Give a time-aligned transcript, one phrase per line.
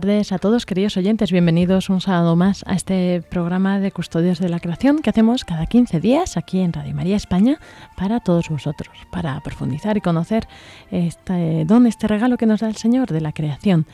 [0.00, 1.32] Tardes a todos, queridos oyentes.
[1.32, 5.66] Bienvenidos un sábado más a este programa de Custodios de la Creación que hacemos cada
[5.66, 7.58] 15 días aquí en Radio María España
[7.96, 10.46] para todos vosotros, para profundizar y conocer
[10.92, 13.86] este don, este regalo que nos da el Señor de la creación.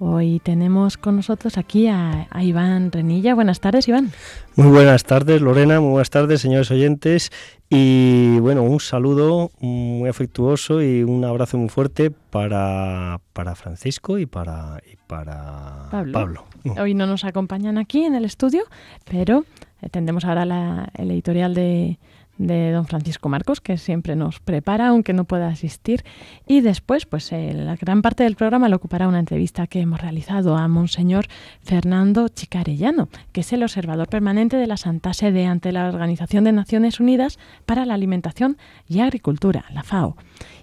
[0.00, 3.34] Hoy tenemos con nosotros aquí a, a, Iván Renilla.
[3.34, 4.12] Buenas tardes, Iván.
[4.54, 5.80] Muy buenas tardes, Lorena.
[5.80, 7.30] Muy buenas tardes, señores oyentes.
[7.68, 14.26] Y bueno, un saludo muy afectuoso y un abrazo muy fuerte para, para Francisco y
[14.26, 16.12] para, y para Pablo.
[16.12, 16.44] Pablo.
[16.80, 18.62] Hoy no nos acompañan aquí en el estudio,
[19.10, 19.44] pero
[19.90, 21.98] tendremos ahora la, el editorial de,
[22.38, 26.04] de don Francisco Marcos, que siempre nos prepara, aunque no pueda asistir.
[26.46, 30.56] Y después, pues la gran parte del programa lo ocupará una entrevista que hemos realizado
[30.56, 31.26] a Monseñor
[31.62, 36.52] Fernando Chicarellano, que es el observador permanente de la Santa Sede ante la Organización de
[36.52, 38.56] Naciones Unidas para la Alimentación
[38.88, 40.16] y Agricultura, la FAO.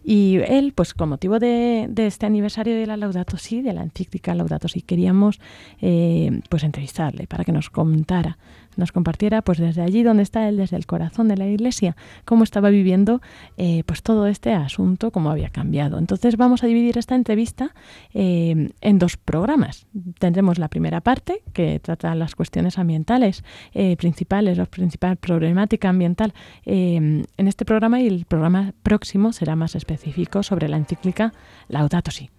[0.03, 3.83] Y él, pues con motivo de, de este aniversario de la Laudato Si, de la
[3.83, 5.39] encíclica Laudato Si, queríamos
[5.81, 8.37] eh, pues entrevistarle para que nos contara
[8.77, 12.43] nos compartiera pues desde allí donde está él, desde el corazón de la iglesia, cómo
[12.43, 13.21] estaba viviendo
[13.57, 15.97] eh, pues todo este asunto, cómo había cambiado.
[15.97, 17.73] Entonces vamos a dividir esta entrevista
[18.13, 19.87] eh, en dos programas.
[20.19, 26.33] Tendremos la primera parte que trata las cuestiones ambientales eh, principales, la principal problemática ambiental
[26.65, 31.33] en este programa y el programa próximo será más específico sobre la encíclica
[31.69, 32.29] Laudato Si.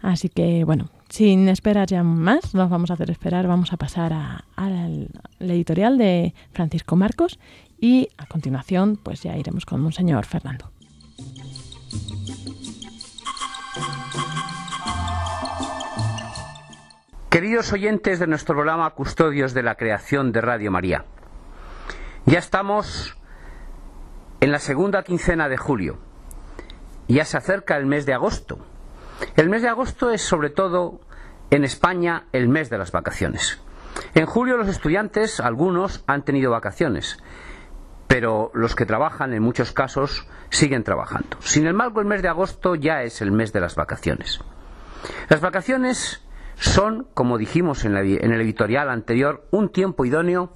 [0.00, 4.12] Así que bueno, sin esperar ya más, nos vamos a hacer esperar, vamos a pasar
[4.56, 7.38] al editorial de Francisco Marcos
[7.78, 10.72] y a continuación pues ya iremos con Monseñor Fernando.
[17.28, 21.06] Queridos oyentes de nuestro programa Custodios de la Creación de Radio María,
[22.26, 23.16] ya estamos
[24.40, 25.98] en la segunda quincena de julio,
[27.14, 28.58] ya se acerca el mes de agosto.
[29.36, 31.00] El mes de agosto es sobre todo
[31.50, 33.60] en España el mes de las vacaciones.
[34.14, 37.18] En julio los estudiantes, algunos, han tenido vacaciones,
[38.06, 41.36] pero los que trabajan en muchos casos siguen trabajando.
[41.40, 44.40] Sin embargo, el mes de agosto ya es el mes de las vacaciones.
[45.28, 46.22] Las vacaciones
[46.56, 50.52] son, como dijimos en, el editorial anterior, un tiempo idóneo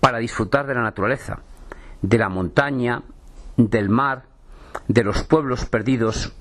[0.00, 1.40] para disfrutar de la naturaleza,
[2.02, 3.02] de la montaña,
[3.56, 4.27] del mar,
[4.88, 6.34] de los pueblos perdidos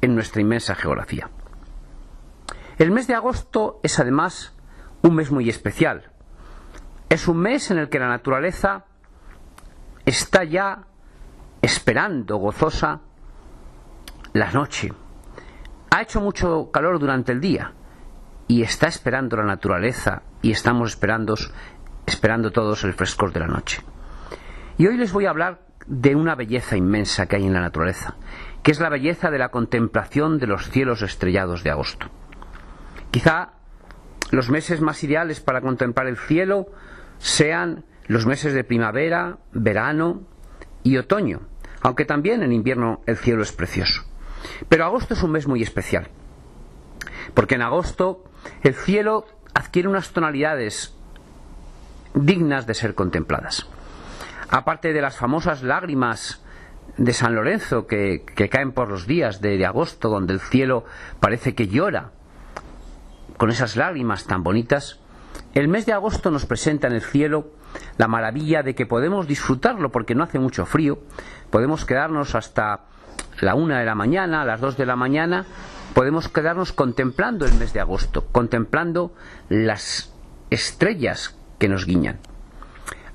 [0.00, 1.30] en nuestra inmensa geografía.
[2.78, 4.54] El mes de agosto es además
[5.02, 6.10] un mes muy especial.
[7.08, 8.84] Es un mes en el que la naturaleza
[10.04, 10.84] está ya
[11.62, 13.00] esperando gozosa
[14.32, 14.92] la noche.
[15.90, 17.72] Ha hecho mucho calor durante el día
[18.48, 21.34] y está esperando la naturaleza y estamos esperando,
[22.06, 23.82] esperando todos el frescor de la noche.
[24.76, 28.16] Y hoy les voy a hablar de una belleza inmensa que hay en la naturaleza,
[28.62, 32.06] que es la belleza de la contemplación de los cielos estrellados de agosto.
[33.10, 33.52] Quizá
[34.30, 36.66] los meses más ideales para contemplar el cielo
[37.18, 40.22] sean los meses de primavera, verano
[40.82, 41.40] y otoño,
[41.82, 44.02] aunque también en invierno el cielo es precioso.
[44.68, 46.08] Pero agosto es un mes muy especial,
[47.34, 48.24] porque en agosto
[48.62, 50.94] el cielo adquiere unas tonalidades
[52.14, 53.68] dignas de ser contempladas.
[54.50, 56.42] Aparte de las famosas lágrimas
[56.96, 60.84] de San Lorenzo que, que caen por los días de, agosto, donde el cielo
[61.20, 62.10] parece que llora
[63.36, 65.00] con esas lágrimas tan bonitas,
[65.54, 67.50] el mes de agosto nos presenta en el cielo
[67.96, 71.00] la maravilla de que podemos disfrutarlo porque no hace mucho frío,
[71.50, 72.82] podemos quedarnos hasta
[73.40, 75.46] la una de la mañana, a las dos de la mañana,
[75.94, 79.12] podemos quedarnos contemplando el mes de agosto, contemplando
[79.48, 80.12] las
[80.50, 82.20] estrellas que nos guiñan.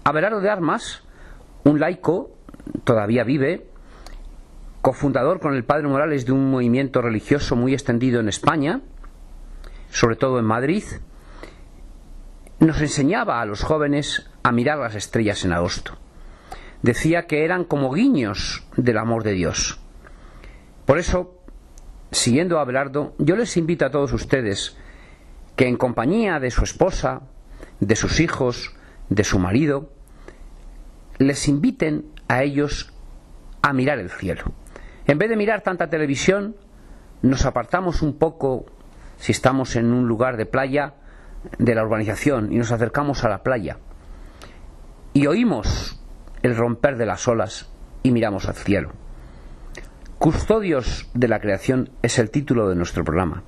[0.03, 1.03] Abelardo de Armas,
[1.63, 2.31] un laico,
[2.83, 3.67] todavía vive,
[4.81, 8.81] cofundador con el padre Morales de un movimiento religioso muy extendido en España,
[9.91, 10.83] sobre todo en Madrid,
[12.59, 15.97] nos enseñaba a los jóvenes a mirar las estrellas en agosto.
[16.81, 19.79] Decía que eran como guiños del amor de Dios.
[20.85, 21.37] Por eso,
[22.11, 24.77] siguiendo a Abelardo, yo les invito a todos ustedes
[25.55, 27.21] que en compañía de su esposa,
[27.79, 28.73] de sus hijos,
[29.09, 29.91] de su marido,
[31.19, 32.91] les inviten a ellos
[33.61, 34.43] a mirar el cielo.
[35.05, 36.55] En vez de mirar tanta televisión,
[37.21, 38.65] nos apartamos un poco
[39.17, 40.93] si estamos en un lugar de playa
[41.57, 43.77] de la urbanización y nos acercamos a la playa
[45.13, 45.99] y oímos
[46.41, 47.69] el romper de las olas
[48.03, 48.91] y miramos al cielo.
[50.17, 53.43] Custodios de la creación es el título de nuestro programa.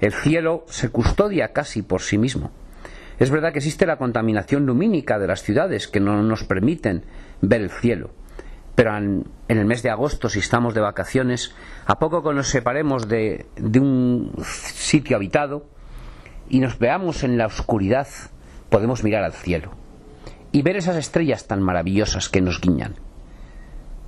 [0.00, 2.50] El cielo se custodia casi por sí mismo.
[3.20, 7.04] Es verdad que existe la contaminación lumínica de las ciudades que no nos permiten
[7.42, 8.12] ver el cielo.
[8.74, 13.08] Pero en, el mes de agosto, si estamos de vacaciones, a poco que nos separemos
[13.08, 13.44] de,
[13.78, 15.66] un sitio habitado
[16.48, 18.08] y nos veamos en la oscuridad,
[18.70, 19.72] podemos mirar al cielo
[20.50, 22.94] y ver esas estrellas tan maravillosas que nos guiñan.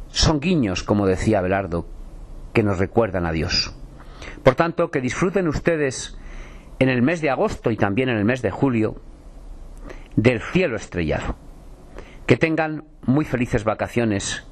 [0.09, 1.87] Son guiños, como decía Abelardo,
[2.55, 3.75] que nos recuerdan a Dios.
[4.43, 6.17] Por tanto, que disfruten ustedes
[6.83, 8.97] en el mes de agosto y también en el mes de julio
[10.17, 11.37] del cielo estrellado.
[12.27, 14.45] Que tengan muy felices vacaciones.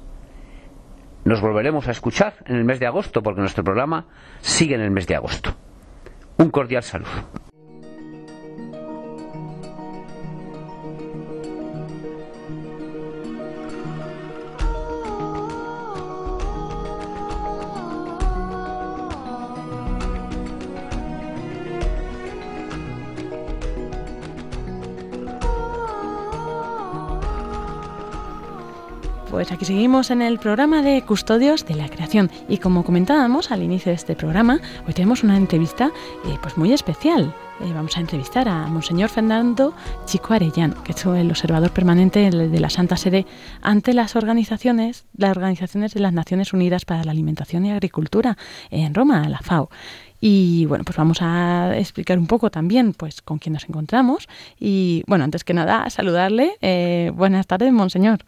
[1.25, 4.07] Nos volveremos a escuchar en el mes de agosto porque nuestro programa
[4.39, 5.53] sigue en el mes de agosto.
[6.37, 7.50] Un cordial saludo.
[29.41, 33.63] Pues aquí seguimos en el programa de Custodios de la Creación y como comentábamos al
[33.63, 35.91] inicio de este programa, hoy tenemos una entrevista
[36.27, 37.33] eh, pues muy especial.
[37.59, 39.73] Eh, vamos a entrevistar a Monseñor Fernando
[40.05, 43.25] Chico Arellano, que es el observador permanente de la Santa Sede
[43.63, 48.37] ante las organizaciones, las organizaciones de las Naciones Unidas para la Alimentación y Agricultura
[48.69, 49.71] en Roma, la FAO.
[50.19, 54.29] Y bueno, pues vamos a explicar un poco también pues con quién nos encontramos.
[54.59, 56.57] Y bueno, antes que nada, saludarle.
[56.61, 58.23] Eh, buenas tardes, Monseñor.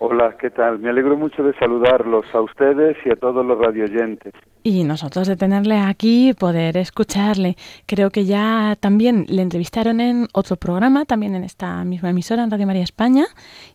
[0.00, 0.78] Hola, ¿qué tal?
[0.78, 4.32] Me alegro mucho de saludarlos a ustedes y a todos los radioyentes.
[4.64, 7.56] Y nosotros de tenerle aquí, poder escucharle.
[7.86, 12.50] Creo que ya también le entrevistaron en otro programa, también en esta misma emisora, en
[12.50, 13.26] Radio María España,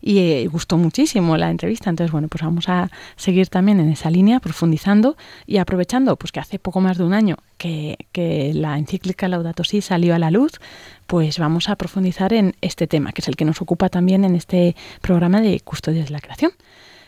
[0.01, 1.89] y eh, gustó muchísimo la entrevista.
[1.89, 5.15] Entonces, bueno, pues vamos a seguir también en esa línea, profundizando
[5.47, 9.81] y aprovechando pues que hace poco más de un año que, la encíclica Laudato Si
[9.81, 10.59] salió a la luz,
[11.07, 14.35] pues vamos a profundizar en este tema, que es el que nos ocupa también en
[14.35, 16.51] este programa de Custodios de la Creación.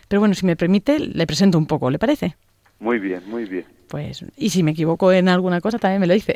[0.07, 2.35] Pero bueno, si me permite, le presento un poco, ¿le parece?
[2.79, 3.65] Muy bien, muy bien.
[3.87, 6.35] Pues, y si me equivoco en alguna cosa, también me lo dice.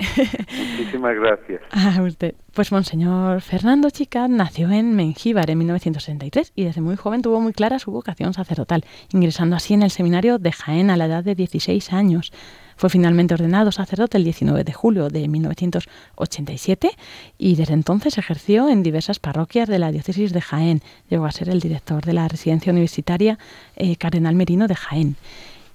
[0.77, 1.61] Muchísimas gracias.
[1.71, 2.35] A usted.
[2.53, 7.53] Pues Monseñor Fernando Chica nació en Mengíbar en 1963 y desde muy joven tuvo muy
[7.53, 11.35] clara su vocación sacerdotal, ingresando así en el seminario de Jaén a la edad de
[11.35, 12.31] 16 años.
[12.75, 16.91] Fue finalmente ordenado sacerdote el 19 de julio de 1987
[17.37, 20.81] y desde entonces ejerció en diversas parroquias de la diócesis de Jaén.
[21.09, 23.37] Llegó a ser el director de la residencia universitaria
[23.75, 25.17] eh, Cardenal Merino de Jaén.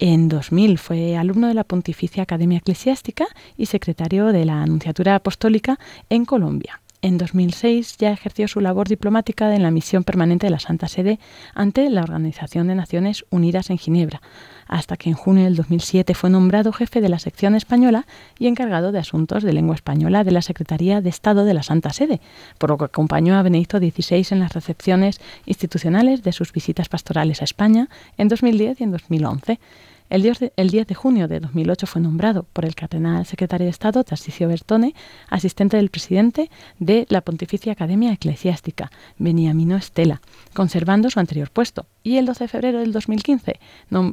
[0.01, 3.27] En 2000 fue alumno de la Pontificia Academia Eclesiástica
[3.57, 5.79] y secretario de la Anunciatura Apostólica
[6.11, 6.81] en Colombia.
[7.01, 11.21] En 2006 ya ejerció su labor diplomática en la misión permanente de la Santa Sede
[11.55, 14.23] ante la Organización de Naciones Unidas en Ginebra,
[14.67, 18.07] hasta que en junio del 2007 fue nombrado jefe de la sección española
[18.39, 21.93] y encargado de asuntos de lengua española de la Secretaría de Estado de la Santa
[21.93, 22.21] Sede,
[22.59, 27.41] por lo que acompañó a Benedicto XVI en las recepciones institucionales de sus visitas pastorales
[27.41, 29.59] a España en 2010 y en 2011.
[30.15, 34.47] El 10, de, junio de 2008 fue nombrado por el cardenal secretario de Estado Tarcisio
[34.47, 34.95] Bertone
[35.29, 40.21] asistente del presidente de la Pontificia Academia Eclesiástica, Beniamino Estela,
[40.55, 41.87] conservando su anterior puesto.
[42.05, 43.59] Y el 12 de febrero del 2015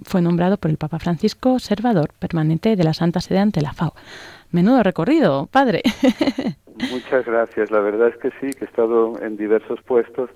[0.03, 3.93] fue nombrado por el Papa Francisco observador permanente de la Santa Sede ante la FAO.
[4.49, 5.83] Menudo recorrido, padre.
[6.91, 7.69] Muchas gracias.
[7.69, 10.31] La verdad es que sí, que he estado en diversos puestos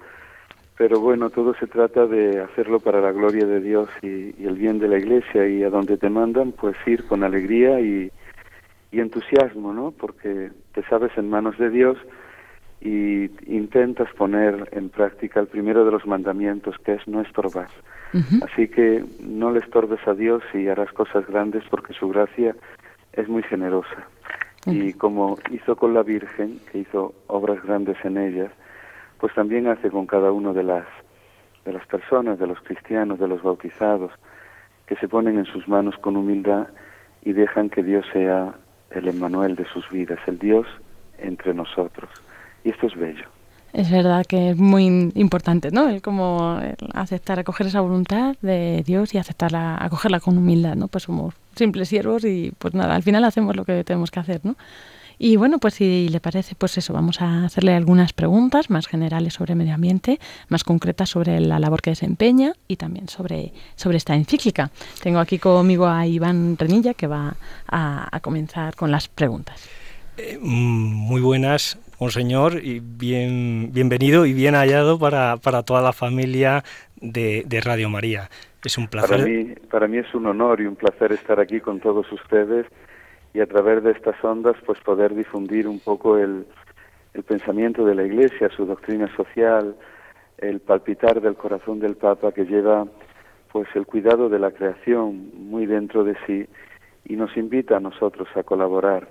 [0.78, 4.80] pero bueno, todo se trata de hacerlo para la gloria de Dios y, el bien
[4.80, 8.12] de la Iglesia y a donde te mandan, pues ir con alegría y,
[8.92, 9.92] entusiasmo, ¿no?
[9.92, 11.98] Porque te sabes en manos de Dios
[12.80, 17.68] y intentas poner en práctica el primero de los mandamientos, que es no estorbar.
[18.44, 22.56] Así que no le estorbes a Dios y harás cosas grandes porque su gracia
[23.12, 24.08] es muy generosa.
[24.66, 28.52] Y como hizo con la Virgen, que hizo obras grandes en ellas,
[29.26, 30.86] pues también hace con cada uno de las
[31.66, 34.12] de las personas, de los cristianos, de los bautizados,
[34.86, 36.68] que se ponen en sus manos con humildad
[37.24, 38.54] y dejan que Dios sea
[38.92, 40.68] el Emmanuel de sus vidas, el Dios
[41.18, 42.08] entre nosotros.
[42.64, 43.26] Y esto es bello.
[43.74, 45.90] Es verdad que es muy importante, ¿no?
[45.90, 46.60] El como
[46.94, 50.88] aceptar, acoger esa voluntad de Dios y aceptarla, acogerla con humildad, ¿no?
[50.88, 54.42] Pues somos simples siervos y pues nada, al final hacemos lo que tenemos que hacer,
[54.44, 54.56] ¿no?
[55.18, 59.34] Y bueno, pues si le parece, pues eso, vamos a hacerle algunas preguntas más generales
[59.34, 60.20] sobre medio ambiente,
[60.50, 64.72] más concretas sobre la labor que desempeña y también sobre, sobre esta encíclica.
[65.02, 67.36] Tengo aquí conmigo a Iván Renilla que va
[67.68, 69.70] a, comenzar con las preguntas.
[70.18, 76.64] Eh, muy buenas, monseñor, y bien, bienvenido y bien hallado para, para toda la familia
[76.96, 78.30] de, de, Radio María.
[78.64, 79.20] Es un placer.
[79.20, 82.66] Para mí, para mí es un honor y un placer estar aquí con todos ustedes
[83.36, 86.46] y a través de estas ondas pues poder difundir un poco el,
[87.14, 89.76] el pensamiento de la Iglesia, su doctrina social,
[90.38, 92.88] el palpitar del corazón del Papa que lleva
[93.52, 96.48] pues el cuidado de la creación muy dentro de sí
[97.04, 99.10] y nos invita a nosotros a colaborar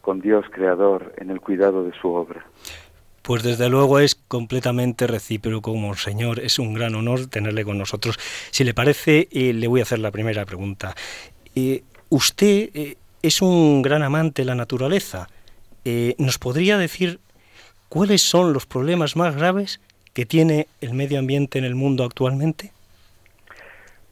[0.00, 2.46] con Dios creador en el cuidado de su obra.
[3.20, 6.40] Pues desde luego es completamente recíproco, Monseñor.
[6.40, 8.18] Es un gran honor tenerle con nosotros.
[8.50, 10.94] Si le parece, eh, le voy a hacer la primera pregunta.
[11.54, 15.28] Eh, usted eh, es un gran amante de la naturaleza.
[16.18, 17.18] ¿Nos podría decir
[17.88, 19.80] cuáles son los problemas más graves
[20.14, 22.72] que tiene el medio ambiente en el mundo actualmente?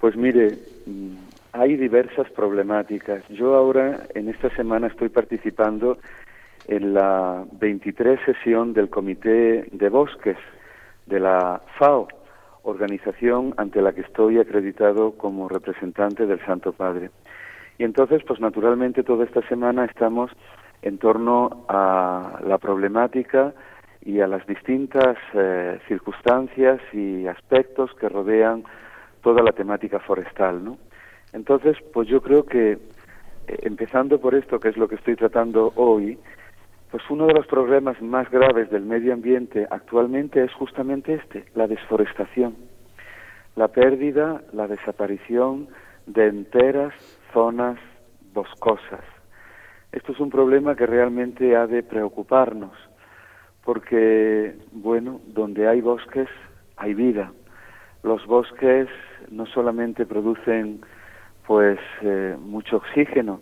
[0.00, 1.16] Pues mire, mm,
[1.52, 3.26] hay diversas problemáticas.
[3.28, 5.98] Yo ahora, en esta semana, estoy participando
[6.68, 10.36] en la 23 sesión del Comité de Bosques
[11.06, 12.08] de la FAO,
[12.62, 17.10] organización ante la que estoy acreditado como representante del Santo Padre.
[17.78, 20.30] Y entonces, pues naturalmente, toda esta semana estamos
[20.82, 23.54] en torno a la problemática
[24.04, 28.64] y a las distintas eh, circunstancias y aspectos que rodean
[29.22, 30.78] toda la temática forestal, ¿no?
[31.32, 32.78] Entonces, pues yo creo que eh,
[33.62, 36.18] empezando por esto, que es lo que estoy tratando hoy,
[36.90, 41.66] pues uno de los problemas más graves del medio ambiente actualmente es justamente este, la
[41.66, 42.56] desforestación,
[43.56, 45.68] la pérdida, la desaparición
[46.06, 46.94] de enteras
[47.32, 47.78] zonas
[48.32, 49.04] boscosas.
[49.92, 52.72] Esto es un problema que realmente ha de preocuparnos,
[53.64, 56.28] porque, bueno, donde hay bosques
[56.76, 57.32] hay vida.
[58.02, 58.88] Los bosques
[59.30, 60.80] no solamente producen
[61.46, 63.40] pues eh, mucho oxígeno,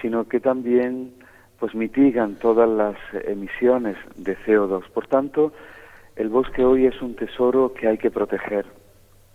[0.00, 1.12] sino que también
[1.58, 2.96] pues mitigan todas las
[3.26, 4.88] emisiones de CO2.
[4.90, 5.52] Por tanto,
[6.16, 8.64] el bosque hoy es un tesoro que hay que proteger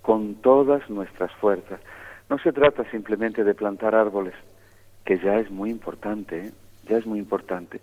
[0.02, 1.80] con todas nuestras fuerzas.
[2.30, 4.34] No se trata simplemente de plantar árboles,
[5.04, 6.52] que ya es muy importante, ¿eh?
[6.88, 7.82] ya es muy importante.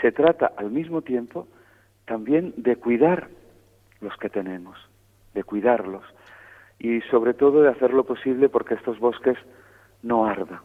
[0.00, 1.48] Se trata al mismo tiempo
[2.04, 3.28] también de cuidar
[4.00, 4.76] los que tenemos,
[5.34, 6.04] de cuidarlos
[6.78, 9.38] y sobre todo de hacer lo posible porque estos bosques
[10.02, 10.60] no ardan,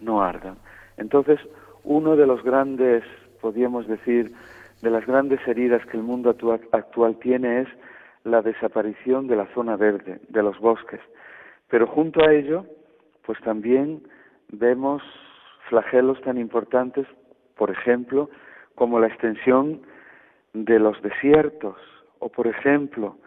[0.00, 0.56] no ardan.
[0.96, 1.38] Entonces,
[1.84, 3.04] uno de los grandes,
[3.40, 4.32] podríamos decir,
[4.82, 6.30] de las grandes heridas que el mundo
[6.72, 7.68] actual, tiene es
[8.24, 11.00] la desaparición de la zona verde, de los bosques.
[11.68, 12.64] Pero junto a ello,
[13.24, 14.02] pues también
[14.48, 15.02] vemos
[15.68, 17.06] flagelos tan importantes,
[17.56, 18.30] por ejemplo,
[18.74, 19.82] como la extensión
[20.54, 21.76] de los desiertos,
[22.20, 23.18] o por ejemplo,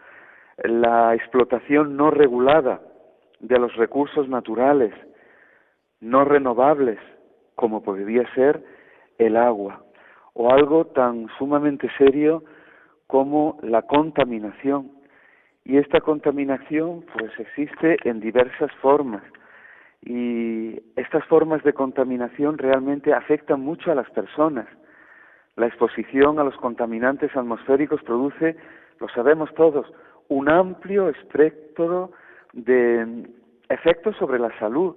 [0.64, 2.80] la explotación no regulada
[3.40, 4.92] de los recursos naturales,
[6.00, 6.98] no renovables,
[7.54, 8.62] como podría ser
[9.18, 9.84] el agua,
[10.34, 12.42] o algo tan sumamente serio
[13.06, 14.90] como la contaminación.
[15.64, 19.22] Y esta contaminación pues existe en diversas formas
[20.04, 24.66] y estas formas de contaminación realmente afectan mucho a las personas.
[25.54, 28.56] La exposición a los contaminantes atmosféricos produce,
[28.98, 29.86] lo sabemos todos,
[30.28, 32.10] un amplio espectro
[32.52, 33.28] de
[33.68, 34.96] efectos sobre la salud,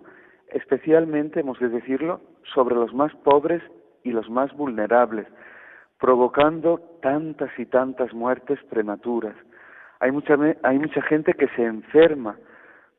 [0.49, 2.21] especialmente, hemos de decirlo,
[2.53, 3.61] sobre los más pobres
[4.03, 5.27] y los más vulnerables,
[5.99, 9.35] provocando tantas y tantas muertes prematuras.
[9.99, 12.37] Hay mucha, hay mucha gente que se enferma,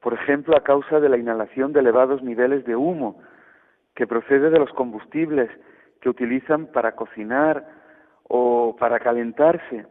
[0.01, 3.21] por ejemplo, a causa de la inhalación de elevados niveles de humo
[3.95, 5.51] que procede de los combustibles
[6.01, 7.67] que utilizan para cocinar
[8.25, 9.87] o para calentarse.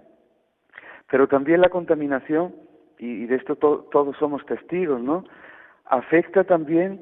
[1.09, 2.55] Pero también la contaminación,
[2.97, 5.25] y, de esto todos somos testigos, ¿no?
[5.85, 7.01] Afecta también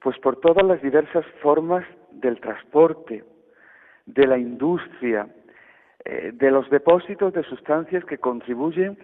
[0.00, 3.24] pues por todas las diversas formas del transporte,
[4.06, 5.28] de la industria,
[6.04, 8.96] eh, de los depósitos de sustancias que contribuyen,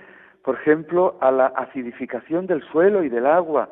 [0.44, 3.70] por ejemplo, a la acidificación del suelo y del agua,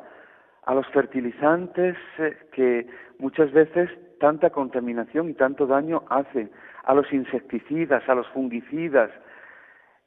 [0.65, 2.87] a los fertilizantes eh, que
[3.19, 3.89] muchas veces
[4.19, 6.49] tanta contaminación y tanto daño hacen,
[6.83, 9.11] a los insecticidas, a los fungicidas,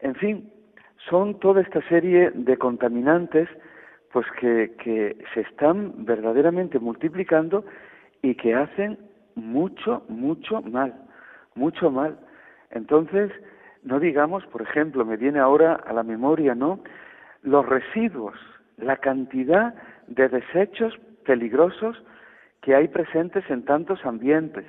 [0.00, 0.52] en fin,
[1.08, 3.48] son toda esta serie de contaminantes
[4.12, 7.64] pues que, que se están verdaderamente multiplicando
[8.22, 8.98] y que hacen
[9.34, 10.94] mucho, mucho mal,
[11.54, 12.18] mucho mal.
[12.70, 13.30] Entonces,
[13.86, 16.80] no digamos, por ejemplo, me viene ahora a la memoria, ¿no?
[17.42, 18.34] Los residuos,
[18.76, 19.74] la cantidad
[20.08, 20.92] de desechos
[21.24, 22.02] peligrosos
[22.62, 24.64] que hay presentes en tantos ambientes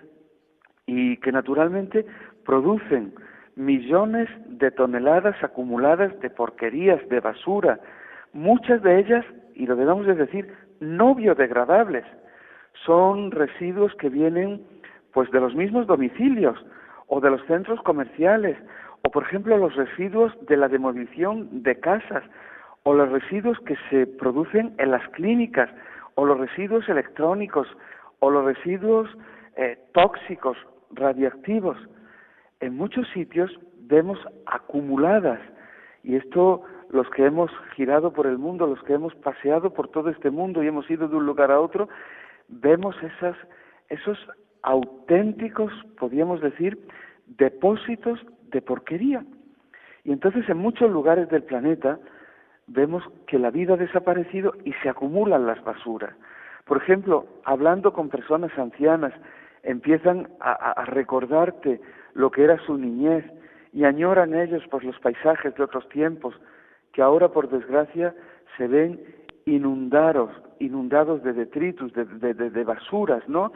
[0.85, 2.05] y que naturalmente
[2.45, 3.15] producen
[3.55, 7.79] millones de toneladas acumuladas de porquerías, de basura,
[8.33, 12.05] muchas de ellas, y lo debemos de decir, no biodegradables.
[12.85, 14.61] Son residuos que vienen
[15.11, 16.63] pues de los mismos domicilios
[17.07, 18.57] o de los centros comerciales,
[19.07, 22.25] o por ejemplo los residuos de la demolición de casas,
[22.83, 25.69] o los residuos que se producen en las clínicas,
[26.15, 27.69] o los residuos electrónicos,
[28.19, 29.09] o los residuos
[29.55, 30.57] eh, tóxicos,
[30.91, 31.77] radiactivos.
[32.59, 33.49] En muchos sitios
[33.79, 35.39] vemos acumuladas,
[36.03, 40.09] y esto los que hemos girado por el mundo, los que hemos paseado por todo
[40.09, 41.87] este mundo y hemos ido de un lugar a otro,
[42.49, 43.37] vemos esas,
[43.87, 44.17] esos
[44.63, 46.77] auténticos, podríamos decir,
[47.37, 48.19] depósitos
[48.51, 49.23] de porquería.
[50.03, 51.99] Y entonces en muchos lugares del planeta
[52.67, 56.13] vemos que la vida ha desaparecido y se acumulan las basuras.
[56.65, 59.13] Por ejemplo, hablando con personas ancianas,
[59.63, 61.81] empiezan a, a recordarte
[62.13, 63.25] lo que era su niñez
[63.73, 66.35] y añoran ellos por los paisajes de otros tiempos,
[66.93, 68.13] que ahora por desgracia
[68.57, 68.99] se ven
[69.47, 73.53] inundados, inundados de detritus, de, de, basuras, ¿no?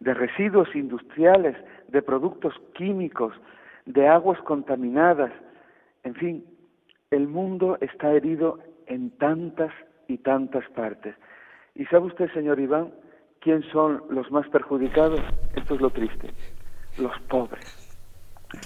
[0.00, 1.56] De residuos industriales,
[1.88, 3.34] de productos químicos,
[3.86, 5.32] de aguas contaminadas.
[6.02, 6.44] En fin,
[7.10, 9.72] el mundo está herido en tantas
[10.08, 11.14] y tantas partes.
[11.74, 12.92] ¿Y sabe usted, señor Iván,
[13.40, 15.20] quién son los más perjudicados?
[15.54, 16.30] Esto es lo triste.
[16.98, 17.80] Los pobres.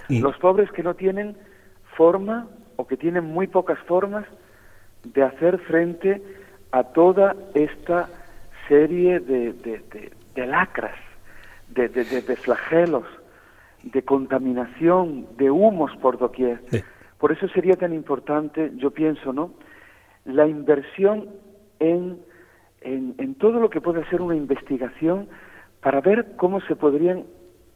[0.08, 1.36] Los pobres que no tienen
[1.96, 4.24] forma o que tienen muy pocas formas
[5.04, 6.22] de hacer frente
[6.72, 8.08] a toda esta
[8.68, 9.52] serie de,
[10.34, 10.96] de, lacras,
[11.68, 13.04] de, de, flagelos,
[13.82, 16.60] de contaminación, de humos por doquier.
[17.18, 19.52] Por eso sería tan importante, yo pienso, ¿no?
[20.24, 21.28] La inversión
[21.80, 22.18] en,
[22.80, 25.28] en, en todo lo que puede ser una investigación
[25.80, 27.24] para ver cómo se podrían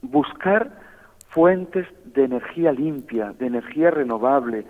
[0.02, 0.70] buscar
[1.28, 4.64] fuentes de energía limpia, de energía renovable,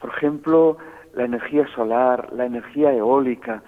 [0.00, 0.76] por ejemplo,
[1.14, 3.62] la energía solar, la energía eólica,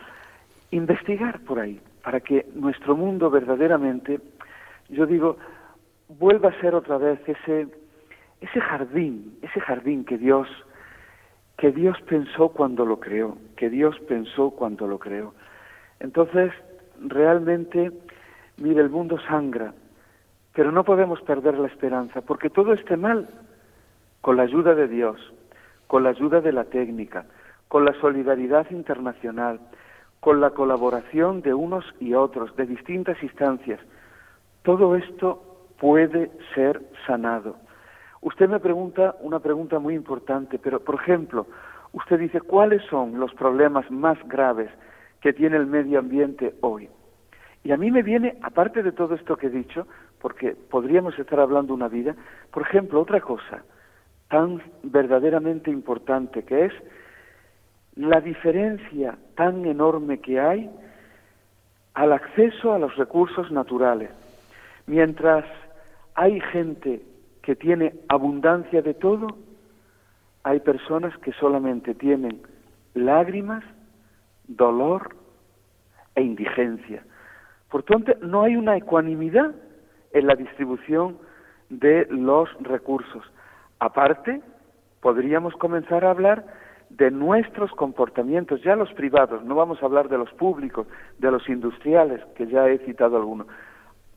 [0.70, 4.20] investigar por ahí, para que nuestro mundo verdaderamente,
[4.90, 5.38] yo digo,
[6.09, 7.66] vuelva a ser otra vez ese,
[8.40, 10.49] ese jardín, ese jardín que Dios,
[11.57, 15.35] que Dios pensó cuando lo creó, que Dios pensó cuando lo creó.
[16.01, 16.53] Entonces,
[17.01, 17.92] realmente,
[18.59, 19.73] mire, el mundo sangra,
[20.55, 23.29] pero no podemos perder la esperanza, porque todo este mal,
[24.21, 25.21] con la ayuda de Dios,
[25.87, 27.27] con la ayuda de la técnica,
[27.69, 29.61] con la solidaridad internacional,
[30.21, 33.81] con la colaboración de unos y otros, de distintas instancias.
[34.62, 35.45] Todo esto
[35.78, 37.56] puede ser sanado.
[38.20, 41.46] Usted me pregunta una pregunta muy importante, pero por ejemplo,
[41.92, 44.70] usted dice, ¿cuáles son los problemas más graves
[45.20, 46.88] que tiene el medio ambiente hoy?
[47.62, 49.86] Y a mí me viene, aparte de todo esto que he dicho,
[50.20, 52.14] porque podríamos estar hablando una vida,
[52.50, 53.62] por ejemplo, otra cosa,
[54.28, 56.72] tan verdaderamente importante que es
[57.96, 60.70] la diferencia tan enorme que hay
[61.94, 64.10] al acceso a los recursos naturales.
[64.86, 65.44] Mientras
[66.16, 67.02] hay gente
[67.42, 69.29] que tiene abundancia de todo,
[70.42, 72.40] hay personas que solamente tienen
[72.94, 73.62] lágrimas,
[74.48, 75.14] dolor
[76.14, 77.05] e indigencia.
[77.70, 79.55] Por tanto, no hay una ecuanimidad
[80.12, 81.18] en la distribución
[81.68, 83.24] de los recursos.
[83.79, 84.40] Aparte,
[85.02, 86.46] podríamos comenzar a hablar
[86.88, 90.87] de nuestros comportamientos, ya los privados, no vamos a hablar de los públicos,
[91.18, 93.48] de los industriales, que ya he citado algunos.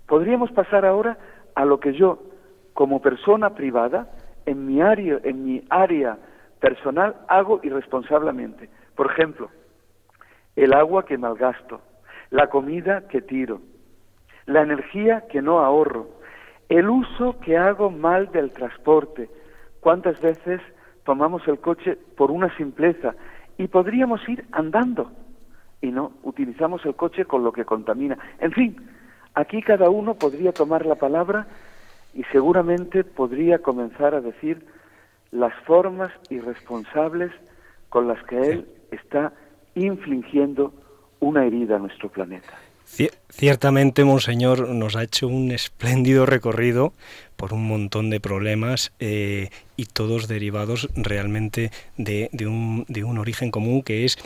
[0.07, 1.17] Podríamos pasar ahora
[1.59, 2.19] a lo que yo,
[2.73, 4.07] como persona privada,
[4.45, 6.17] en mi área, en mi área
[6.61, 8.69] personal, hago irresponsablemente.
[8.95, 9.49] Por ejemplo,
[10.55, 11.81] el agua que malgasto,
[12.29, 13.59] la comida que tiro,
[14.45, 16.07] la energía que no ahorro,
[16.69, 19.29] el uso que hago mal del transporte.
[19.81, 20.61] ¿Cuántas veces
[21.03, 23.15] tomamos el coche por una simpleza
[23.57, 25.11] y podríamos ir andando?
[25.81, 28.17] Y no, utilizamos el coche con lo que contamina.
[28.39, 28.77] En fin,
[29.33, 31.47] aquí cada uno podría tomar la palabra
[32.13, 34.65] y seguramente podría comenzar a decir
[35.31, 37.31] las formas irresponsables
[37.89, 39.33] con las que él está
[39.75, 40.73] infligiendo
[41.19, 42.57] una herida a nuestro planeta.
[43.29, 46.93] Ciertamente, Monseñor nos ha hecho un espléndido recorrido
[47.35, 53.51] por un montón de problemas eh, y todos derivados realmente de, un, de, un, origen
[53.51, 54.17] común que es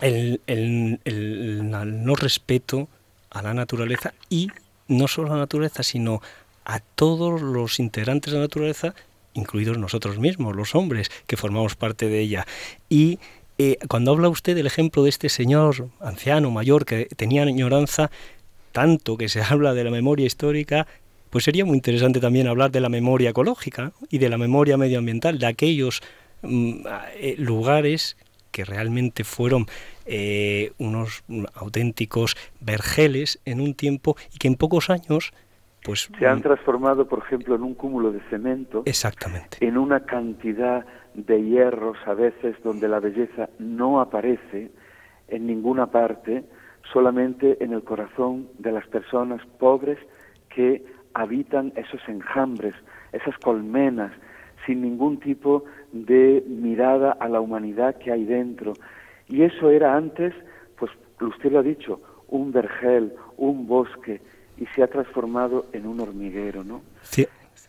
[0.00, 2.88] el, el, el, no respeto
[3.30, 4.48] a la naturaleza y
[4.88, 6.22] no solo a la naturaleza, sino
[6.64, 8.94] a todos los integrantes de la naturaleza,
[9.34, 12.46] incluidos nosotros mismos, los hombres, que formamos parte de ella.
[12.88, 13.18] Y
[13.58, 18.10] eh, cuando habla usted del ejemplo de este señor anciano, mayor, que tenía añoranza,
[18.72, 20.86] tanto que se habla de la memoria histórica,
[21.30, 25.38] pues sería muy interesante también hablar de la memoria ecológica y de la memoria medioambiental,
[25.38, 26.00] de aquellos
[26.42, 26.86] mm,
[27.16, 28.16] eh, lugares
[28.50, 29.66] que realmente fueron
[30.08, 31.22] eh, unos
[31.54, 35.32] auténticos vergeles en un tiempo y que en pocos años
[35.84, 38.82] pues se han transformado, por ejemplo, en un cúmulo de cemento.
[38.84, 39.58] Exactamente.
[39.60, 44.70] En una cantidad de hierros a veces donde la belleza no aparece
[45.28, 46.44] en ninguna parte,
[46.92, 49.98] solamente en el corazón de las personas pobres
[50.48, 52.74] que habitan esos enjambres,
[53.12, 54.12] esas colmenas,
[54.66, 58.74] sin ningún tipo de mirada a la humanidad que hay dentro.
[59.28, 60.34] Y eso era antes,
[60.78, 64.20] pues usted lo ha dicho, un vergel, un bosque,
[64.56, 66.82] y se ha transformado en un hormiguero, ¿no?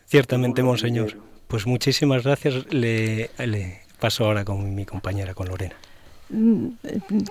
[0.06, 1.14] ciertamente, monseñor.
[1.48, 2.72] Pues muchísimas gracias.
[2.74, 5.76] Le, le paso ahora con mi compañera, con Lorena
[6.30, 6.68] mm,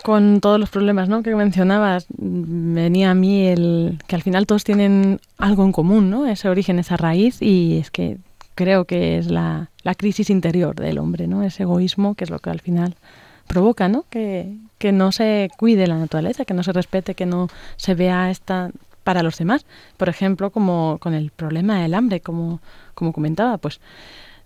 [0.05, 1.23] con todos los problemas ¿no?
[1.23, 6.27] que mencionabas, venía a mí el que al final todos tienen algo en común, ¿no?
[6.27, 8.19] ese origen, esa raíz, y es que
[8.55, 11.43] creo que es la, la crisis interior del hombre, ¿no?
[11.43, 12.97] ese egoísmo que es lo que al final
[13.49, 14.05] provoca ¿no?
[14.11, 18.31] Que, que no se cuide la naturaleza, que no se respete, que no se vea
[18.31, 18.71] esta
[19.05, 19.65] para los demás.
[19.97, 22.61] Por ejemplo, como con el problema del hambre, como,
[22.95, 23.81] como comentaba, pues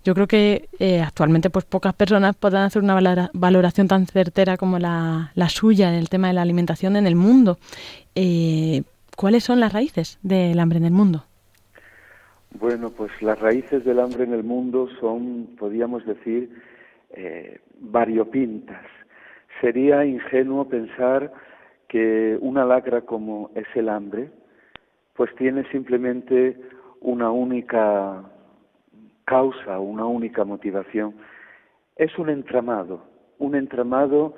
[0.05, 4.79] yo creo que eh, actualmente pues pocas personas podrán hacer una valoración tan certera como
[4.79, 7.59] la, la suya del tema de la alimentación en el mundo.
[8.15, 8.83] Eh,
[9.17, 11.25] ¿Cuáles son las raíces del hambre en el mundo?
[12.59, 16.51] Bueno, pues las raíces del hambre en el mundo son, podríamos decir,
[17.11, 18.85] eh, variopintas.
[19.61, 21.33] Sería ingenuo pensar
[21.89, 24.31] que una lacra como es el hambre,
[25.15, 26.59] pues tiene simplemente
[27.01, 28.23] una única
[29.25, 31.15] causa, una única motivación.
[31.97, 33.05] Es un entramado,
[33.39, 34.35] un entramado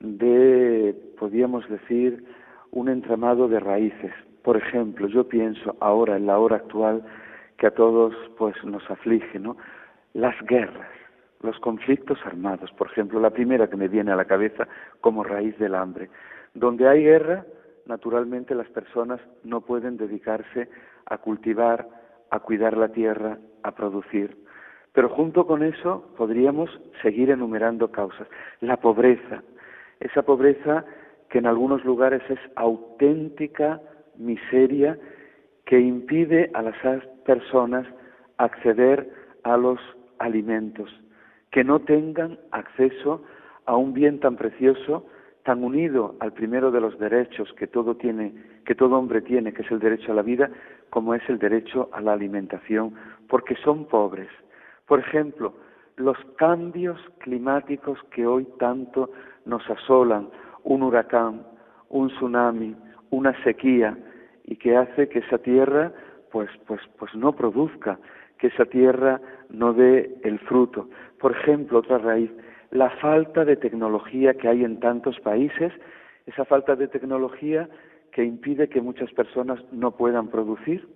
[0.00, 2.24] de, podríamos decir,
[2.70, 4.12] un entramado de raíces.
[4.42, 7.02] Por ejemplo, yo pienso ahora, en la hora actual,
[7.56, 9.56] que a todos pues nos aflige, ¿no?
[10.14, 10.90] Las guerras,
[11.42, 14.66] los conflictos armados, por ejemplo, la primera que me viene a la cabeza
[15.00, 16.10] como raíz del hambre.
[16.54, 17.44] Donde hay guerra,
[17.86, 20.68] naturalmente las personas no pueden dedicarse
[21.06, 21.88] a cultivar,
[22.30, 24.36] a cuidar la tierra, a producir.
[24.92, 26.70] Pero junto con eso podríamos
[27.02, 28.26] seguir enumerando causas.
[28.60, 29.42] La pobreza,
[30.00, 30.84] esa pobreza
[31.28, 33.80] que en algunos lugares es auténtica
[34.16, 34.98] miseria
[35.66, 36.76] que impide a las
[37.24, 37.86] personas
[38.38, 39.08] acceder
[39.42, 39.78] a los
[40.18, 40.90] alimentos,
[41.50, 43.22] que no tengan acceso
[43.66, 45.06] a un bien tan precioso
[45.48, 48.34] tan unido al primero de los derechos que todo tiene,
[48.66, 50.50] que todo hombre tiene, que es el derecho a la vida,
[50.90, 52.92] como es el derecho a la alimentación,
[53.30, 54.28] porque son pobres.
[54.86, 55.54] Por ejemplo,
[55.96, 59.10] los cambios climáticos que hoy tanto
[59.46, 60.28] nos asolan,
[60.64, 61.46] un huracán,
[61.88, 62.76] un tsunami,
[63.08, 63.96] una sequía,
[64.44, 65.92] y que hace que esa tierra
[66.30, 67.98] pues, pues, pues no produzca,
[68.38, 69.20] que esa tierra
[69.50, 70.88] no dé el fruto.
[71.18, 72.30] Por ejemplo, otra raíz,
[72.70, 75.72] la falta de tecnología que hay en tantos países,
[76.26, 77.68] esa falta de tecnología
[78.12, 80.88] que impide que muchas personas no puedan producir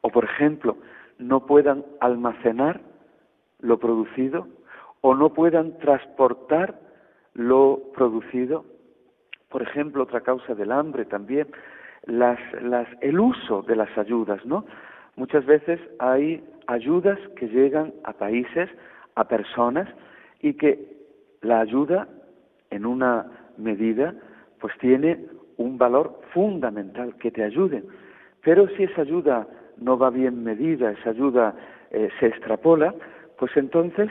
[0.00, 0.76] o, por ejemplo,
[1.18, 2.80] no puedan almacenar
[3.60, 4.46] lo producido
[5.00, 6.78] o no puedan transportar
[7.34, 8.64] lo producido.
[9.48, 11.48] Por ejemplo, otra causa del hambre también,
[12.04, 14.66] las, las, el uso de las ayudas, ¿no?
[15.16, 18.68] Muchas veces hay ayudas que llegan a países,
[19.14, 19.88] a personas,
[20.40, 20.78] y que
[21.42, 22.08] la ayuda,
[22.70, 24.14] en una medida,
[24.60, 27.84] pues tiene un valor fundamental, que te ayude.
[28.42, 29.46] Pero si esa ayuda
[29.78, 31.54] no va bien medida, esa ayuda
[31.90, 32.94] eh, se extrapola,
[33.38, 34.10] pues entonces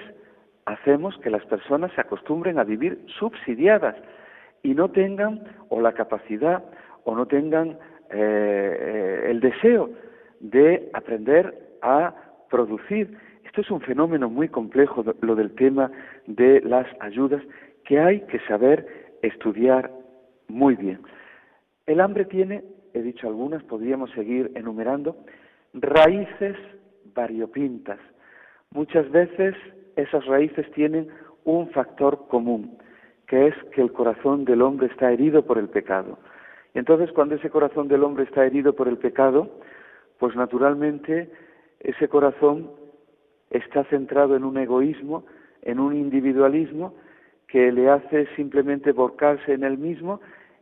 [0.66, 3.96] hacemos que las personas se acostumbren a vivir subsidiadas
[4.64, 6.64] y no tengan o la capacidad
[7.04, 7.78] o no tengan
[8.10, 9.90] eh, eh, el deseo
[10.40, 12.14] de aprender a
[12.54, 15.92] producir esto es un fenómeno muy complejo, lo del tema
[16.28, 17.42] de las ayudas,
[17.84, 18.88] que hay que saber
[19.22, 19.92] estudiar
[20.48, 21.02] muy bien.
[21.86, 22.64] El hambre tiene,
[22.94, 25.18] he dicho algunas, podríamos seguir enumerando,
[25.74, 26.56] raíces
[27.14, 28.00] variopintas.
[28.72, 29.56] Muchas veces
[29.96, 31.10] esas raíces tienen
[31.44, 32.78] un factor común,
[33.28, 36.20] que es que el corazón del hombre está herido por el pecado.
[36.74, 39.60] Y entonces cuando ese corazón del hombre está herido por el pecado,
[40.18, 41.30] pues naturalmente
[41.84, 42.72] ese corazón
[43.50, 45.26] está centrado en un egoísmo,
[45.62, 46.96] en un individualismo
[47.48, 50.22] que le hace simplemente volcarse en él mismo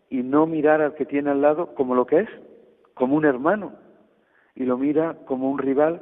[0.10, 2.30] y no mirar al que tiene al lado como lo que es,
[2.94, 3.74] como un hermano,
[4.56, 6.02] y lo mira como un rival,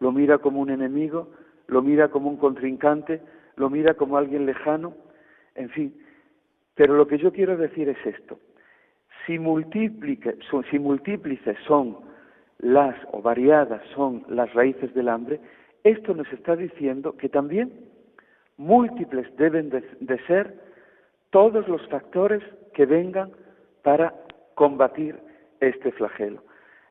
[0.00, 1.28] lo mira como un enemigo,
[1.68, 3.22] lo mira como un contrincante,
[3.56, 4.94] lo mira como alguien lejano,
[5.54, 5.94] en fin.
[6.74, 8.38] Pero lo que yo quiero decir es esto,
[9.26, 9.38] si,
[10.70, 11.96] si múltiples son
[12.64, 15.38] las o variadas son las raíces del hambre,
[15.84, 17.70] esto nos está diciendo que también
[18.56, 20.58] múltiples deben de, ser
[21.28, 23.32] todos los factores que vengan
[23.82, 24.14] para
[24.54, 25.14] combatir
[25.60, 26.42] este flagelo.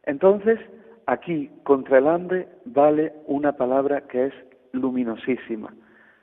[0.03, 0.59] Entonces,
[1.07, 4.33] aquí contra el hambre vale una palabra que es
[4.73, 5.73] luminosísima,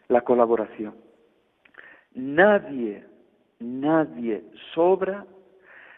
[0.07, 0.95] la colaboración.
[2.15, 3.05] Nadie,
[3.59, 5.27] nadie sobra,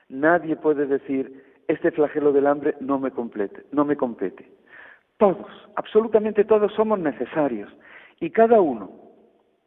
[0.08, 4.50] nadie puede decir, este flagelo del hambre no me complete, no me compete.
[5.16, 7.70] Todos, absolutamente todos somos necesarios
[8.20, 8.90] y cada uno,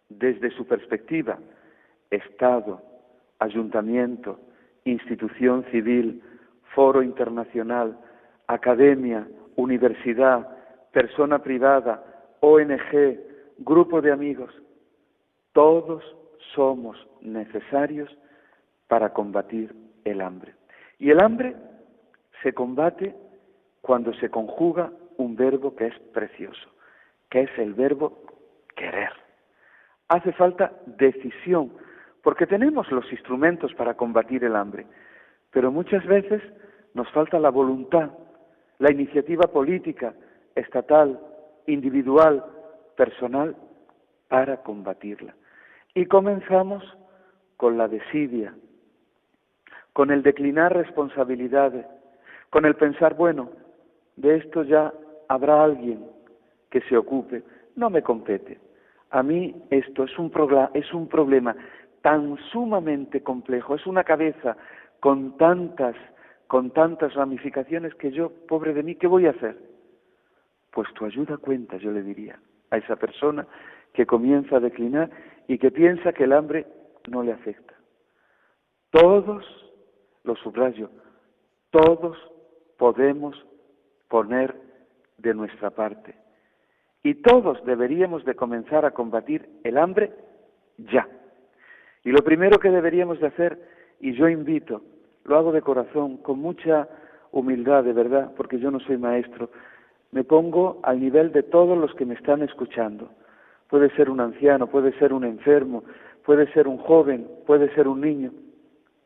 [0.10, 1.40] desde su perspectiva,
[2.10, 2.82] Estado,
[3.40, 4.40] ayuntamiento,
[4.84, 6.22] institución civil,
[6.74, 7.98] foro internacional,
[8.48, 10.48] academia, universidad,
[10.92, 12.04] persona privada,
[12.42, 13.20] ONG,
[13.60, 14.52] grupo de amigos,
[15.54, 16.04] todos
[16.54, 18.10] somos necesarios
[18.88, 20.54] para combatir el hambre.
[21.00, 21.56] Y el hambre
[22.42, 23.16] se combate
[23.82, 26.70] cuando se conjuga un verbo que es precioso,
[27.30, 28.24] que es el verbo
[28.76, 29.12] querer.
[30.08, 31.72] Hace falta decisión,
[32.22, 34.86] porque tenemos los instrumentos para combatir el hambre,
[35.52, 36.42] pero muchas veces
[36.94, 38.12] nos falta la voluntad,
[38.80, 40.14] la iniciativa política,
[40.56, 41.20] estatal,
[41.68, 42.44] individual,
[42.96, 43.56] personal,
[44.28, 45.36] para combatirla.
[45.94, 46.84] Y comenzamos
[47.58, 48.54] con la desidia,
[49.94, 51.86] con el declinar responsabilidades,
[52.56, 53.50] con el pensar, bueno,
[54.16, 54.94] de esto ya
[55.28, 56.06] habrá alguien
[56.72, 57.44] que se ocupe,
[57.76, 58.62] no me compete.
[59.10, 60.32] A mí esto es un,
[60.74, 61.54] es un problema
[62.02, 64.56] tan sumamente complejo, es una cabeza
[65.02, 65.98] con tantas,
[66.48, 69.58] con tantas ramificaciones que yo, pobre de mí, ¿qué voy a hacer?
[70.72, 72.40] Pues tu ayuda cuenta, yo le diría
[72.70, 73.46] a esa persona
[73.92, 75.10] que comienza a declinar
[75.50, 76.66] y que piensa que el hambre
[77.10, 77.74] no le afecta.
[78.92, 79.44] Todos,
[80.24, 80.90] lo subrayo,
[81.70, 82.18] todos
[82.78, 83.36] podemos
[84.08, 84.56] poner
[85.18, 86.16] de nuestra parte.
[87.04, 90.12] Y todos deberíamos de comenzar a combatir el hambre
[90.78, 91.08] ya.
[92.04, 93.60] Y lo primero que deberíamos de hacer,
[94.00, 94.82] y yo invito,
[95.24, 96.88] lo hago de corazón, con mucha
[97.32, 99.50] humildad, de verdad, porque yo no soy maestro,
[100.12, 103.10] me pongo al nivel de todos los que me están escuchando.
[103.70, 105.84] Puede ser un anciano, puede ser un enfermo,
[106.24, 108.32] puede ser un joven, puede ser un niño.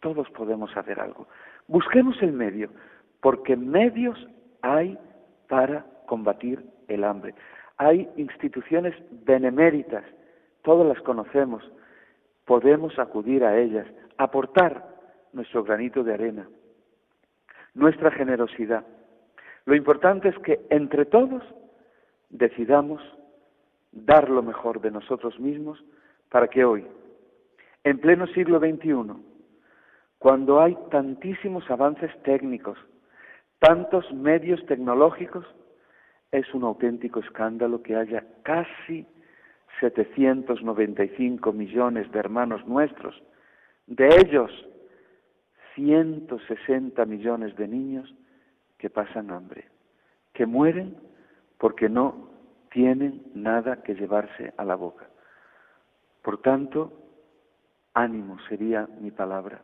[0.01, 1.27] Todos podemos hacer algo.
[1.67, 2.69] Busquemos el medio,
[3.21, 4.17] porque medios
[4.62, 4.97] hay
[5.47, 7.36] para combatir el hambre.
[7.77, 10.03] Hay instituciones beneméritas,
[10.63, 11.63] todas las conocemos,
[12.45, 14.86] podemos acudir a ellas, aportar
[15.34, 16.49] nuestro granito de arena,
[17.73, 18.86] nuestra generosidad.
[19.65, 21.43] Lo importante es que entre todos
[22.29, 23.01] decidamos
[23.91, 25.84] dar lo mejor de nosotros mismos
[26.29, 26.86] para que hoy,
[27.84, 29.13] en pleno siglo XXI,
[30.17, 32.77] cuando hay tantísimos avances técnicos,
[33.60, 35.45] tantos medios tecnológicos,
[36.32, 39.06] es un auténtico escándalo que haya casi
[39.80, 43.22] 795 millones de hermanos nuestros,
[43.88, 44.52] de ellos
[45.76, 48.13] 160 millones de niños
[48.78, 49.65] que pasan hambre,
[50.34, 50.98] que mueren
[51.58, 52.30] porque no
[52.72, 55.08] tienen nada que llevarse a la boca.
[56.22, 56.93] Por tanto,
[57.93, 59.62] ánimo sería mi palabra.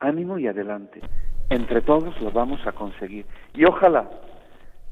[0.00, 1.00] Ánimo y adelante.
[1.52, 3.26] Entre todos lo vamos a conseguir.
[3.52, 4.08] Y ojalá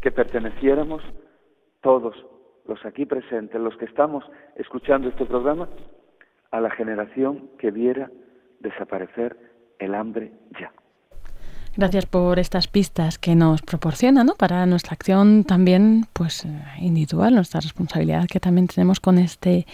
[0.03, 1.03] que perteneciéramos
[1.81, 2.14] todos
[2.66, 4.25] los aquí presentes, los que estamos
[4.57, 5.68] escuchando este programa,
[6.51, 8.11] a la generación que viera
[8.61, 9.38] desaparecer
[9.79, 10.70] el hambre ya.
[11.77, 14.35] Gracias por estas pistas que nos proporciona, ¿no?
[14.35, 16.49] Para nuestra acción también, pues, eh,
[16.81, 19.66] individual, nuestra responsabilidad que también tenemos con este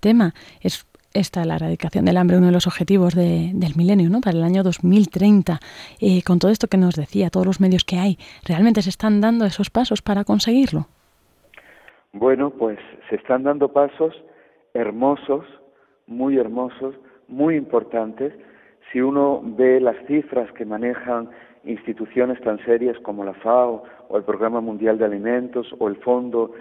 [0.00, 0.34] tema.
[0.60, 4.20] Es esta la erradicación del hambre, uno de los objetivos del milenio, ¿no?
[4.20, 5.58] Para el año 2030.
[6.00, 9.20] Eh, con todo esto que nos decía, todos los medios que hay, ¿realmente se están
[9.20, 10.86] dando esos pasos para conseguirlo?
[12.12, 14.14] Bueno, pues se están dando pasos
[14.74, 15.44] hermosos,
[16.06, 16.94] muy hermosos,
[17.28, 18.32] muy importantes,
[18.92, 21.30] si uno ve las cifras que manejan
[21.64, 26.52] instituciones tan serias como la FAO o el Programa Mundial de Alimentos o el Fondo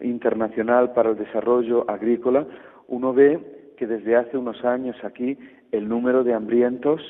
[0.00, 2.46] Internacional para el Desarrollo Agrícola,
[2.88, 5.38] uno ve que desde hace unos años aquí
[5.72, 7.00] el número de hambrientos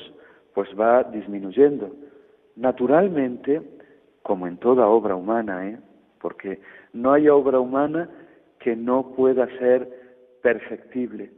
[0.53, 1.93] pues va disminuyendo.
[2.55, 3.61] Naturalmente,
[4.23, 5.77] como en toda obra humana, ¿eh?
[6.21, 6.61] porque
[6.93, 8.09] no hay obra humana
[8.59, 9.85] que no pueda ser
[10.41, 11.31] perfectible.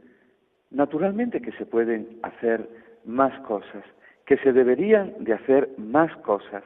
[0.70, 2.68] Naturalmente que se pueden hacer
[3.04, 3.82] más cosas,
[4.26, 6.62] que se deberían de hacer más cosas,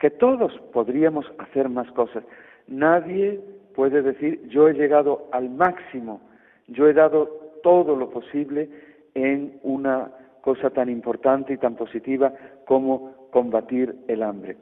[0.00, 2.24] que todos podríamos hacer más cosas.
[2.66, 3.40] Nadie
[3.76, 6.20] puede decir yo he llegado al máximo,
[6.66, 8.68] yo he dado todo lo posible
[9.14, 12.32] en una cosa tan importante y tan positiva
[12.66, 14.56] como combatir el hambre.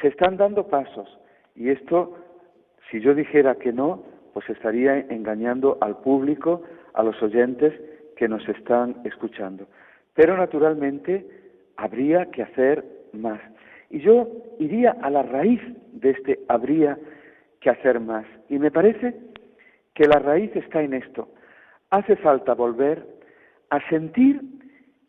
[0.00, 1.18] Se están dando pasos
[1.54, 2.16] y esto,
[2.90, 6.62] si yo dijera que no, pues estaría engañando al público,
[6.94, 7.72] a los oyentes
[8.16, 9.66] que nos están escuchando.
[10.14, 11.26] Pero naturalmente
[11.76, 13.40] habría que hacer más.
[13.88, 15.60] Y yo iría a la raíz
[15.92, 16.98] de este habría
[17.60, 18.26] que hacer más.
[18.48, 19.14] Y me parece
[19.94, 21.28] que la raíz está en esto.
[21.90, 23.04] Hace falta volver
[23.70, 24.40] a sentir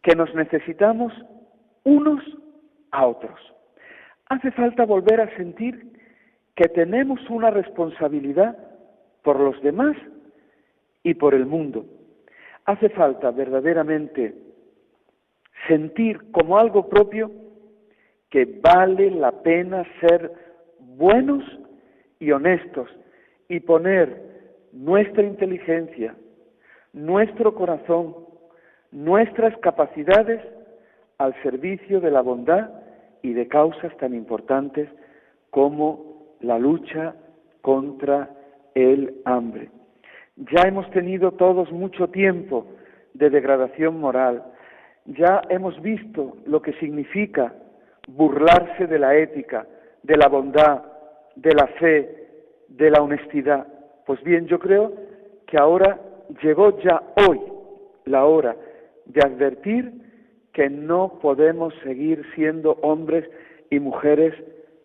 [0.02, 1.14] que nos necesitamos
[1.84, 2.24] unos
[2.92, 3.40] a otros.
[4.30, 5.92] Hace falta volver a sentir
[6.56, 8.58] que tenemos una responsabilidad
[9.24, 9.96] por los demás
[11.04, 11.86] y por el mundo.
[12.66, 14.36] Hace falta verdaderamente
[15.68, 17.32] sentir como algo propio
[18.30, 20.32] que vale la pena ser
[20.80, 21.44] buenos
[22.20, 22.90] y honestos
[23.50, 24.32] y poner
[24.72, 26.16] nuestra inteligencia,
[26.94, 28.16] nuestro corazón,
[28.92, 30.42] nuestras capacidades
[31.18, 32.70] al servicio de la bondad
[33.22, 34.90] y de causas tan importantes
[35.50, 37.16] como la lucha
[37.62, 38.30] contra
[38.74, 39.70] el hambre.
[40.36, 42.66] Ya hemos tenido todos mucho tiempo
[43.14, 44.44] de degradación moral,
[45.06, 47.54] ya hemos visto lo que significa
[48.08, 49.68] burlarse de la ética,
[50.04, 50.84] de la bondad,
[51.36, 52.28] de la fe,
[52.68, 53.68] de la honestidad.
[54.06, 54.94] Pues bien, yo creo
[55.46, 56.00] que ahora
[56.42, 57.40] llegó ya hoy
[58.06, 58.56] la hora
[59.06, 59.92] de advertir
[60.54, 63.30] que no podemos seguir siendo hombres
[63.70, 64.34] y mujeres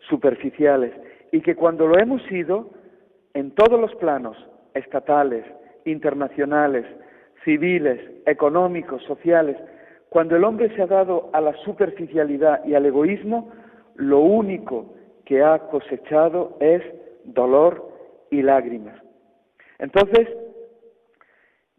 [0.09, 0.93] superficiales
[1.33, 2.71] y que cuando lo hemos sido,
[3.35, 4.37] en todos los planos,
[4.75, 5.45] estatales,
[5.85, 6.87] internacionales,
[7.45, 9.57] civiles, económicos, sociales,
[10.09, 13.51] cuando el hombre se ha dado a la superficialidad y al egoísmo,
[13.97, 16.83] lo único que ha cosechado es
[17.25, 17.91] dolor
[18.31, 18.97] y lágrimas.
[19.79, 20.29] Entonces,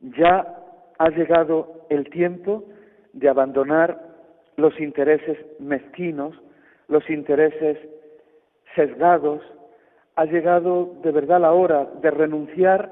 [0.02, 0.46] ya
[0.98, 2.64] ha llegado el tiempo
[3.14, 4.02] de abandonar
[4.58, 6.36] los intereses mezquinos,
[6.88, 7.78] los intereses
[8.76, 9.42] sesgados,
[10.16, 12.92] ha llegado de verdad la hora de renunciar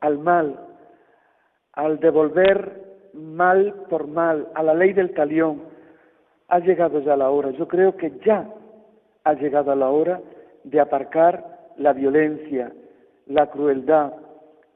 [0.00, 0.60] al mal,
[1.72, 5.62] al devolver mal por mal, a la ley del talión.
[6.48, 8.48] Ha llegado ya la hora, yo creo que ya
[9.24, 10.20] ha llegado la hora
[10.64, 12.72] de aparcar la violencia,
[13.26, 14.12] la crueldad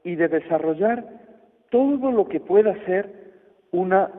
[0.03, 1.22] y de desarrollar
[1.73, 3.31] todo lo que pueda ser
[3.71, 4.11] una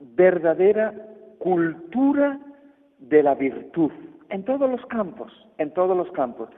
[0.00, 0.94] verdadera
[1.36, 2.40] cultura
[3.00, 3.92] de la virtud
[4.30, 6.48] en todos los campos, en todos los campos.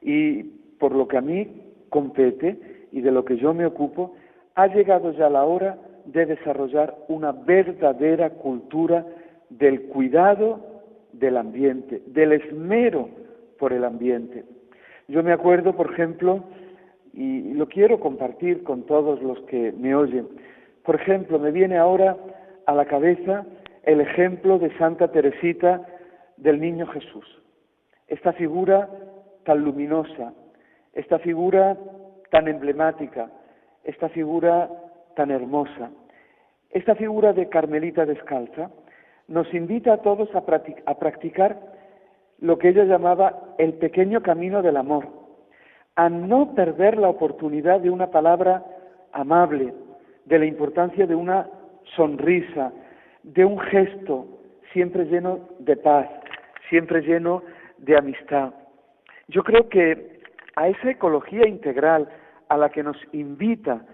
[0.00, 0.44] Y
[0.80, 4.14] por lo que a mí compete y de lo que yo me ocupo,
[4.54, 9.04] ha llegado ya la hora de desarrollar una verdadera cultura
[9.50, 10.58] del cuidado
[11.12, 13.10] del ambiente, del esmero
[13.58, 14.46] por el ambiente.
[15.06, 16.44] Yo me acuerdo, por ejemplo,
[17.18, 20.28] y lo quiero compartir con todos los que me oyen,
[20.84, 22.16] por ejemplo, me viene ahora
[22.64, 23.44] a la cabeza
[23.82, 25.84] el ejemplo de Santa Teresita
[26.36, 27.26] del Niño Jesús.
[28.06, 28.88] Esta figura
[29.44, 30.32] tan luminosa,
[30.92, 31.76] esta figura
[32.30, 33.28] tan emblemática,
[33.82, 34.70] esta figura
[35.16, 35.90] tan hermosa.
[36.70, 38.70] Esta figura de Carmelita descalza
[39.26, 41.58] nos invita a todos a, practicar
[42.38, 45.17] lo que ella llamaba el pequeño camino del amor,
[45.98, 48.64] a no perder la oportunidad de una palabra
[49.12, 49.74] amable,
[50.26, 51.48] de la importancia de una
[51.96, 52.72] sonrisa,
[53.24, 54.28] de un gesto
[54.72, 56.08] siempre lleno de paz,
[56.68, 57.42] siempre lleno
[57.78, 58.54] de amistad.
[59.26, 60.20] Yo creo que
[60.54, 62.08] a esa ecología integral
[62.48, 63.84] a la que nos invita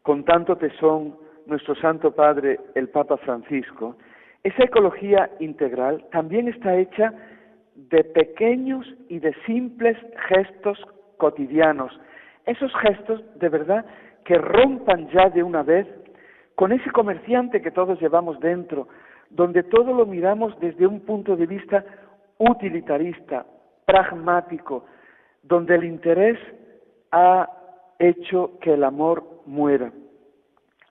[0.00, 3.96] con tanto tesón nuestro Santo Padre, el Papa Francisco,
[4.44, 7.12] esa ecología integral también está hecha
[7.74, 10.78] de pequeños y de simples gestos
[11.20, 11.92] cotidianos,
[12.46, 13.84] esos gestos de verdad
[14.24, 15.86] que rompan ya de una vez
[16.56, 18.88] con ese comerciante que todos llevamos dentro,
[19.30, 21.84] donde todo lo miramos desde un punto de vista
[22.38, 23.46] utilitarista,
[23.86, 24.86] pragmático,
[25.42, 26.38] donde el interés
[27.12, 27.48] ha
[27.98, 29.92] hecho que el amor muera.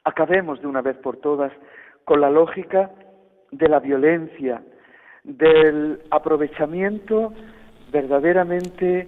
[0.05, 1.51] Acabemos de una vez por todas
[2.05, 2.91] con la lógica
[3.51, 4.61] de la violencia,
[5.23, 7.33] del aprovechamiento
[7.91, 9.07] verdaderamente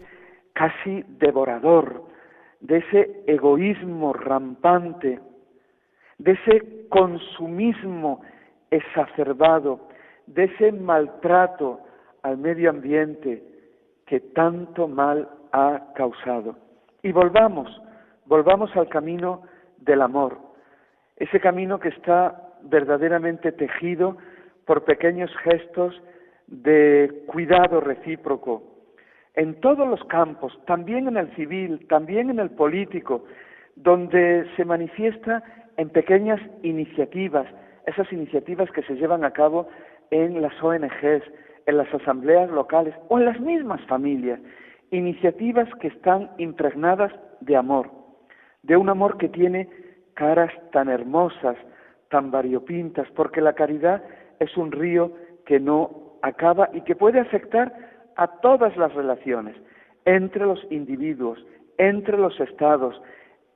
[0.61, 2.03] casi devorador,
[2.59, 5.19] de ese egoísmo rampante,
[6.19, 8.21] de ese consumismo
[8.69, 9.87] exacerbado,
[10.27, 11.79] de ese maltrato
[12.21, 13.41] al medio ambiente
[14.05, 16.55] que tanto mal ha causado.
[17.01, 17.81] Y volvamos,
[18.27, 19.41] volvamos al camino
[19.77, 20.37] del amor,
[21.15, 24.15] ese camino que está verdaderamente tejido
[24.67, 25.99] por pequeños gestos
[26.45, 28.70] de cuidado recíproco
[29.35, 33.23] en todos los campos, también en el civil, también en el político,
[33.75, 35.43] donde se manifiesta
[35.77, 37.47] en pequeñas iniciativas,
[37.85, 39.67] esas iniciativas que se llevan a cabo
[40.11, 41.23] en las ONGs,
[41.65, 44.39] en las asambleas locales o en las mismas familias,
[44.91, 47.89] iniciativas que están impregnadas de amor,
[48.63, 49.69] de un amor que tiene
[50.13, 51.55] caras tan hermosas,
[52.09, 54.03] tan variopintas, porque la caridad
[54.39, 55.13] es un río
[55.45, 57.73] que no acaba y que puede afectar
[58.15, 59.55] a todas las relaciones
[60.05, 61.39] entre los individuos,
[61.77, 62.99] entre los estados,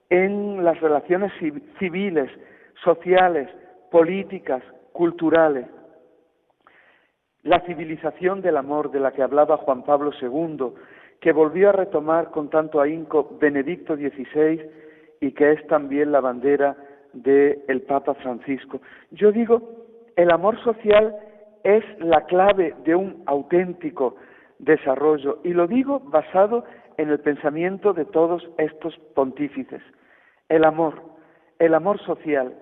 [0.10, 1.32] en las relaciones
[1.80, 2.30] civiles,
[2.84, 3.50] sociales,
[3.92, 5.66] políticas, culturales.
[7.44, 10.74] La civilización del amor de la que hablaba Juan Pablo II,
[11.20, 14.62] que volvió a retomar con tanto ahínco Benedicto XVI
[15.22, 16.76] y que es también la bandera
[17.14, 18.82] del Papa Francisco.
[19.12, 19.86] Yo digo,
[20.16, 21.16] el amor social
[21.64, 24.16] es la clave de un auténtico
[24.60, 26.64] desarrollo y lo digo basado
[26.98, 29.82] en el pensamiento de todos estos pontífices.
[30.50, 31.02] El amor,
[31.60, 32.56] el amor social,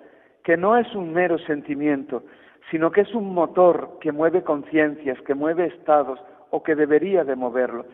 [0.44, 2.24] que no es un mero sentimiento,
[2.72, 6.20] sino que es un motor que mueve conciencias, que mueve estados,
[6.50, 7.86] o que debería de moverlo,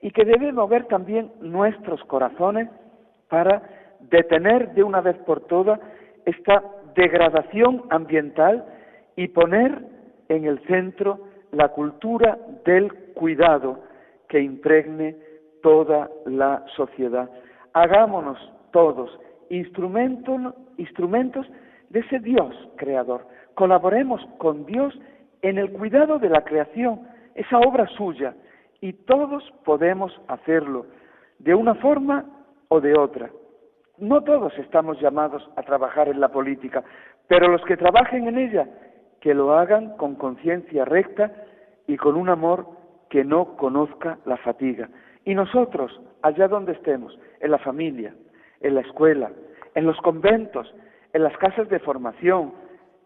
[0.00, 2.68] y que debe mover también nuestros corazones
[3.28, 3.62] para
[4.00, 5.80] detener de una vez por todas
[6.24, 6.62] esta
[6.94, 8.64] degradación ambiental
[9.16, 9.78] y poner
[10.28, 13.80] en el centro la cultura del cuidado
[14.28, 15.16] que impregne
[15.62, 17.30] toda la sociedad.
[17.72, 18.38] Hagámonos
[18.70, 21.46] todos instrumentos,
[21.90, 23.26] de ese Dios creador.
[23.54, 24.98] Colaboremos con Dios
[25.42, 28.34] en el cuidado de la creación, esa obra suya,
[28.80, 30.86] y todos podemos hacerlo
[31.38, 32.24] de una forma
[32.68, 33.30] o de otra.
[33.98, 36.82] No todos estamos llamados a trabajar en la política,
[37.28, 38.68] pero los que trabajen en ella,
[39.20, 41.32] que lo hagan con conciencia recta
[41.86, 42.66] y con un amor
[43.14, 44.88] que no conozca la fatiga.
[45.24, 48.12] Y nosotros, allá donde estemos, en la familia,
[48.60, 49.30] en la escuela,
[49.76, 50.74] en los conventos,
[51.12, 52.52] en las casas de formación,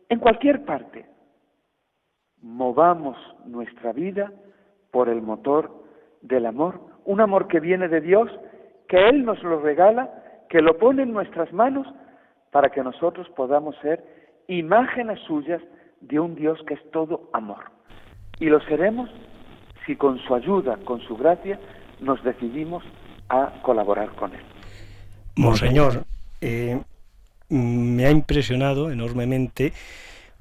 [0.09, 1.05] en cualquier parte.
[2.41, 4.33] Movamos nuestra vida
[4.93, 5.71] por el motor
[6.23, 8.31] del amor, un amor que viene de Dios,
[8.89, 10.09] que Él nos lo regala,
[10.49, 11.87] que lo pone en nuestras manos
[12.51, 14.03] para que nosotros podamos ser
[14.47, 15.61] imágenes suyas
[16.01, 17.65] de un Dios que es todo amor.
[18.41, 19.11] Y lo seremos
[19.89, 21.59] si con su ayuda, con su gracia,
[22.01, 22.85] nos decidimos
[23.31, 24.43] a colaborar con Él.
[25.35, 26.05] Monseñor,
[26.43, 26.79] eh,
[27.49, 29.73] me ha impresionado enormemente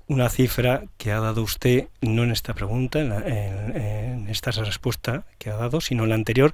[0.09, 5.55] una cifra que ha dado usted, no en esta pregunta, en, esta respuesta que ha
[5.55, 6.53] dado, sino en la anterior,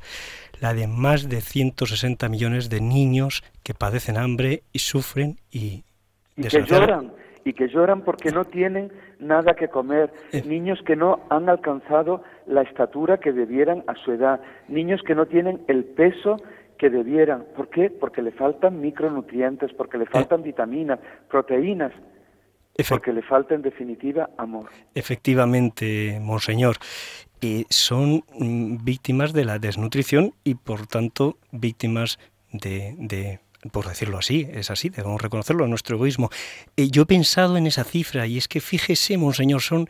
[0.59, 5.83] la de más de 160 millones de niños que padecen hambre y sufren y...
[6.35, 7.11] Y que lloran,
[7.45, 10.43] y que lloran porque no tienen nada que comer, eh.
[10.45, 15.25] niños que no han alcanzado la estatura que debieran a su edad, niños que no
[15.25, 16.37] tienen el peso
[16.77, 17.45] que debieran.
[17.55, 17.89] ¿Por qué?
[17.89, 20.43] Porque le faltan micronutrientes, porque le faltan eh.
[20.43, 21.91] vitaminas, proteínas,
[22.89, 24.69] porque le falta en definitiva amor.
[24.95, 26.77] Efectivamente, monseñor.
[27.39, 32.17] Y son mm, víctimas de la desnutrición y por tanto víctimas
[32.51, 33.39] de, de
[33.71, 36.29] por decirlo así, es así, debemos reconocerlo, nuestro egoísmo.
[36.75, 39.87] Eh, yo he pensado en esa cifra y es que fíjese, monseñor, son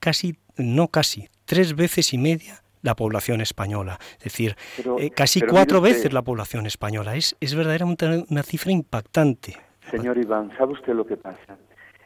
[0.00, 3.98] casi, no casi, tres veces y media la población española.
[4.16, 4.56] Es decir,
[4.98, 7.14] eh, casi cuatro veces la población española.
[7.14, 9.52] Es, es verdaderamente una cifra impactante.
[9.90, 11.58] Señor Iván, ¿sabe usted lo que pasa?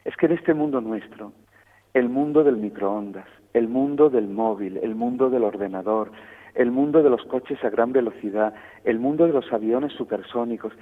[0.03, 1.31] Es que en este mundo nuestro,
[1.93, 6.11] el mundo del microondas, el mundo del móvil, el mundo del ordenador,
[6.53, 10.73] el mundo de los coches a gran velocidad, el mundo de los aviones supersónicos,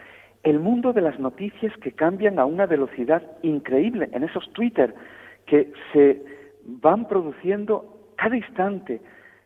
[0.41, 4.95] el mundo de las noticias que cambian a una velocidad increíble en esos Twitter
[5.45, 6.23] que se
[6.65, 9.01] van produciendo cada instante,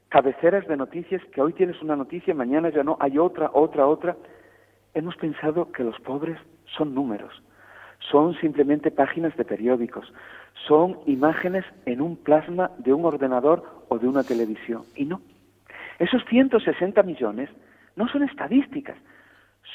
[0.10, 4.16] cabeceras de noticias, que hoy tienes una noticia, mañana ya no, hay otra, otra, otra.
[4.94, 6.38] Hemos pensado que los pobres
[6.78, 7.32] son números,
[8.12, 10.12] son simplemente páginas de periódicos,
[10.68, 14.84] son imágenes en un plasma de un ordenador o de una televisión.
[14.96, 15.22] Y no,
[16.00, 17.50] esos 160 millones
[17.96, 18.98] no son estadísticas,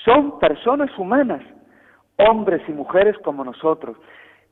[0.04, 1.42] son personas humanas,
[2.16, 3.96] hombres y mujeres como nosotros,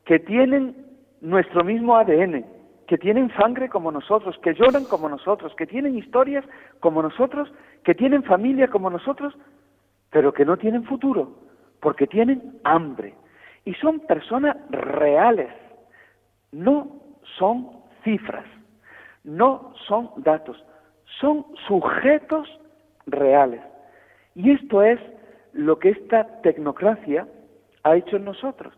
[0.05, 0.77] que tienen
[1.21, 2.45] nuestro mismo ADN,
[2.87, 6.45] que tienen sangre como nosotros, que lloran como nosotros, que tienen historias
[6.81, 7.53] como nosotros,
[7.85, 9.35] que tienen familia como nosotros,
[10.11, 11.39] pero que no tienen futuro,
[11.81, 13.15] porque tienen hambre.
[13.65, 15.53] Y son personas reales,
[16.51, 17.01] no
[17.39, 17.71] son
[18.05, 18.47] cifras,
[19.25, 20.63] no son datos,
[21.21, 22.49] son sujetos
[23.07, 23.61] reales.
[24.35, 25.01] Y esto es
[25.53, 27.27] lo que esta tecnocracia
[27.85, 28.75] ha hecho en nosotros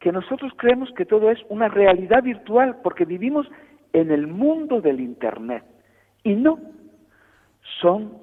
[0.00, 3.46] que nosotros creemos que todo es una realidad virtual porque vivimos
[3.92, 5.64] en el mundo del Internet.
[6.22, 6.58] Y no,
[7.80, 8.18] son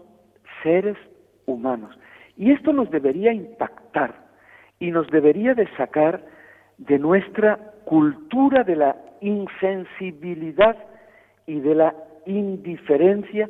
[0.61, 0.97] seres
[1.45, 1.97] humanos.
[2.37, 4.13] Y esto nos debería impactar
[4.79, 6.23] y nos debería de sacar
[6.77, 10.75] de nuestra cultura de la insensibilidad
[11.47, 11.95] y de la
[12.25, 13.49] indiferencia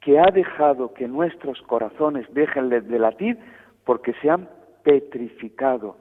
[0.00, 3.38] que ha dejado que nuestros corazones dejen de latir
[3.84, 4.48] porque se han
[4.82, 5.96] petrificado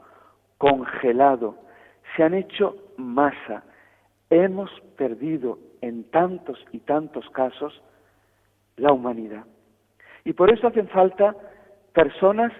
[0.63, 1.57] congelado,
[2.15, 3.65] se han hecho masa.
[4.29, 7.83] Hemos perdido en tantos y tantos casos
[8.77, 9.43] la humanidad.
[10.23, 11.35] Y por eso hacen falta
[11.91, 12.53] personas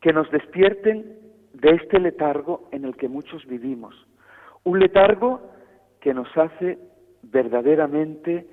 [0.00, 1.18] que nos despierten
[1.52, 3.94] de este letargo en el que muchos vivimos.
[4.64, 5.42] Un letargo
[6.00, 6.78] que nos hace
[7.20, 8.48] verdaderamente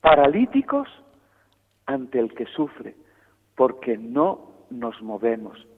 [0.00, 0.88] paralíticos
[1.84, 2.96] ante el que sufre,
[3.56, 5.68] porque no nos movemos,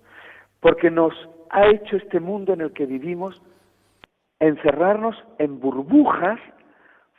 [0.60, 1.12] porque nos
[1.50, 3.40] ha hecho este mundo en el que vivimos
[4.40, 6.38] encerrarnos en burbujas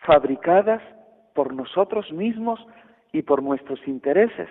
[0.05, 0.81] fabricadas
[1.33, 2.65] por nosotros mismos
[3.11, 4.49] y por nuestros intereses.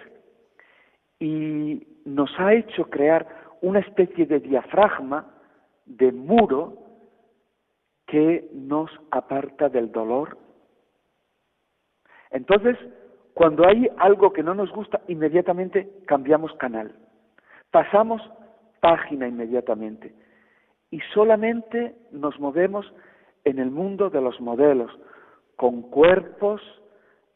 [1.19, 3.27] Y nos ha hecho crear
[3.61, 5.27] una especie de diafragma,
[5.87, 6.79] de muro,
[8.07, 10.39] que nos aparta del dolor.
[12.31, 12.77] Entonces,
[13.35, 16.95] cuando hay algo que no nos gusta, inmediatamente cambiamos canal.
[17.71, 18.23] Pasamos
[18.81, 20.15] página inmediatamente.
[20.91, 22.93] Y solamente nos movemos
[23.45, 24.91] en el mundo de los modelos,
[25.57, 26.61] con cuerpos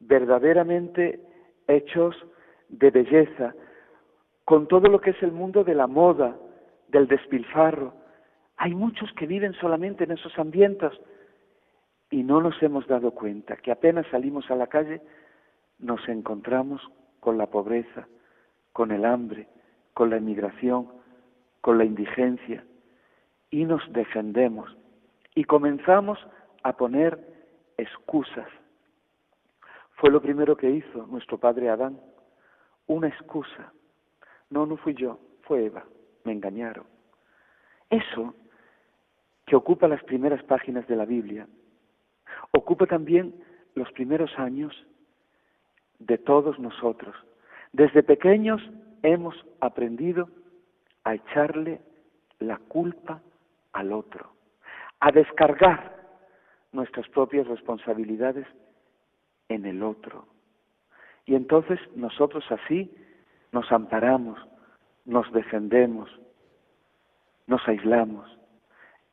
[0.01, 1.21] verdaderamente
[1.67, 2.17] hechos
[2.69, 3.55] de belleza,
[4.45, 6.37] con todo lo que es el mundo de la moda,
[6.89, 7.95] del despilfarro.
[8.57, 10.93] Hay muchos que viven solamente en esos ambientes
[12.11, 15.01] y no nos hemos dado cuenta que apenas salimos a la calle
[15.79, 16.81] nos encontramos
[17.21, 18.07] con la pobreza,
[18.73, 19.49] con el hambre,
[19.95, 20.89] con la inmigración,
[21.63, 22.65] con la indigencia
[23.51, 24.77] y nos defendemos
[25.35, 26.19] y comenzamos
[26.63, 27.19] a poner
[27.79, 28.49] excusas.
[29.95, 31.99] Fue lo primero que hizo nuestro padre Adán,
[32.87, 33.73] una excusa.
[34.51, 35.85] No, no fui yo, fue Eva,
[36.25, 36.85] me engañaron.
[37.89, 38.35] Eso
[39.47, 41.47] que ocupa las primeras páginas de la Biblia,
[42.53, 43.35] ocupa también
[43.75, 44.75] los primeros años
[45.99, 47.15] de todos nosotros.
[47.73, 48.61] Desde pequeños
[49.03, 50.29] hemos aprendido
[51.05, 51.81] a echarle
[52.39, 53.21] la culpa
[53.73, 54.33] al otro,
[55.01, 55.97] a descargar
[56.73, 58.47] nuestras propias responsabilidades
[59.49, 60.27] en el otro.
[61.25, 62.95] Y entonces nosotros así
[63.53, 64.39] nos amparamos,
[65.05, 66.11] nos defendemos,
[67.47, 68.39] nos aislamos.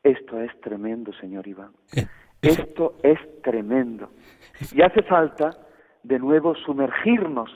[0.03, 1.71] Esto es tremendo, señor Iván.
[1.95, 2.07] Eh,
[2.41, 4.09] Esto es tremendo.
[4.71, 5.57] Y hace falta
[6.03, 7.49] de nuevo sumergirnos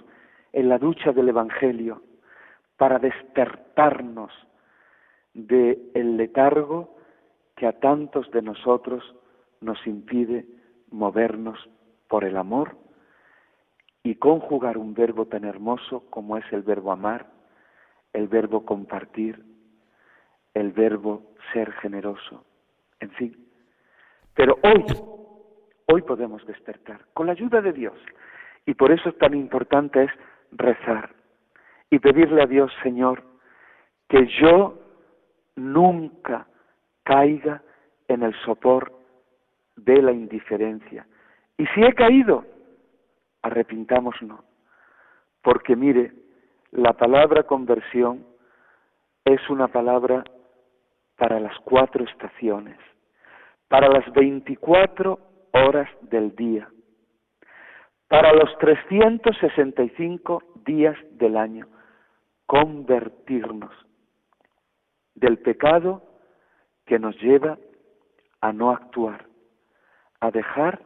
[0.51, 2.01] en la ducha del Evangelio
[2.77, 4.31] para despertarnos
[5.33, 6.95] del el letargo
[7.55, 9.03] que a tantos de nosotros
[9.61, 10.45] nos impide
[10.91, 11.57] movernos
[12.07, 12.77] por el amor
[14.03, 17.27] y conjugar un verbo tan hermoso como es el verbo amar,
[18.11, 19.43] el verbo compartir,
[20.53, 22.43] el verbo ser generoso,
[22.99, 23.47] en fin.
[24.35, 24.83] Pero hoy,
[25.87, 27.97] hoy podemos despertar con la ayuda de Dios.
[28.65, 30.11] Y por eso tan importante es
[30.51, 31.22] rezar
[31.93, 33.21] y pedirle a Dios, Señor,
[34.09, 34.79] que yo
[35.55, 36.47] nunca
[37.03, 37.61] caiga
[38.07, 38.91] en el sopor
[39.75, 41.05] de la indiferencia.
[41.55, 42.45] Y si he caído,
[43.43, 44.43] arrepintámonos,
[45.43, 46.13] porque mire,
[46.71, 48.25] la palabra conversión
[49.23, 50.23] es una palabra
[51.15, 52.79] para las cuatro estaciones,
[53.67, 55.19] para las veinticuatro
[55.51, 56.67] horas del día
[58.13, 61.65] para los 365 días del año,
[62.45, 63.71] convertirnos
[65.15, 66.01] del pecado
[66.85, 67.57] que nos lleva
[68.41, 69.25] a no actuar,
[70.19, 70.81] a dejar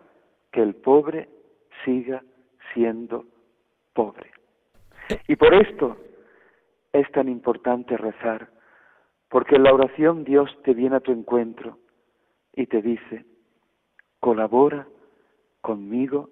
[0.51, 1.29] que el pobre
[1.83, 2.23] siga
[2.73, 3.25] siendo
[3.93, 4.31] pobre.
[5.27, 5.97] Y por esto
[6.93, 8.49] es tan importante rezar,
[9.29, 11.79] porque en la oración Dios te viene a tu encuentro
[12.53, 13.25] y te dice,
[14.19, 14.87] colabora
[15.61, 16.29] conmigo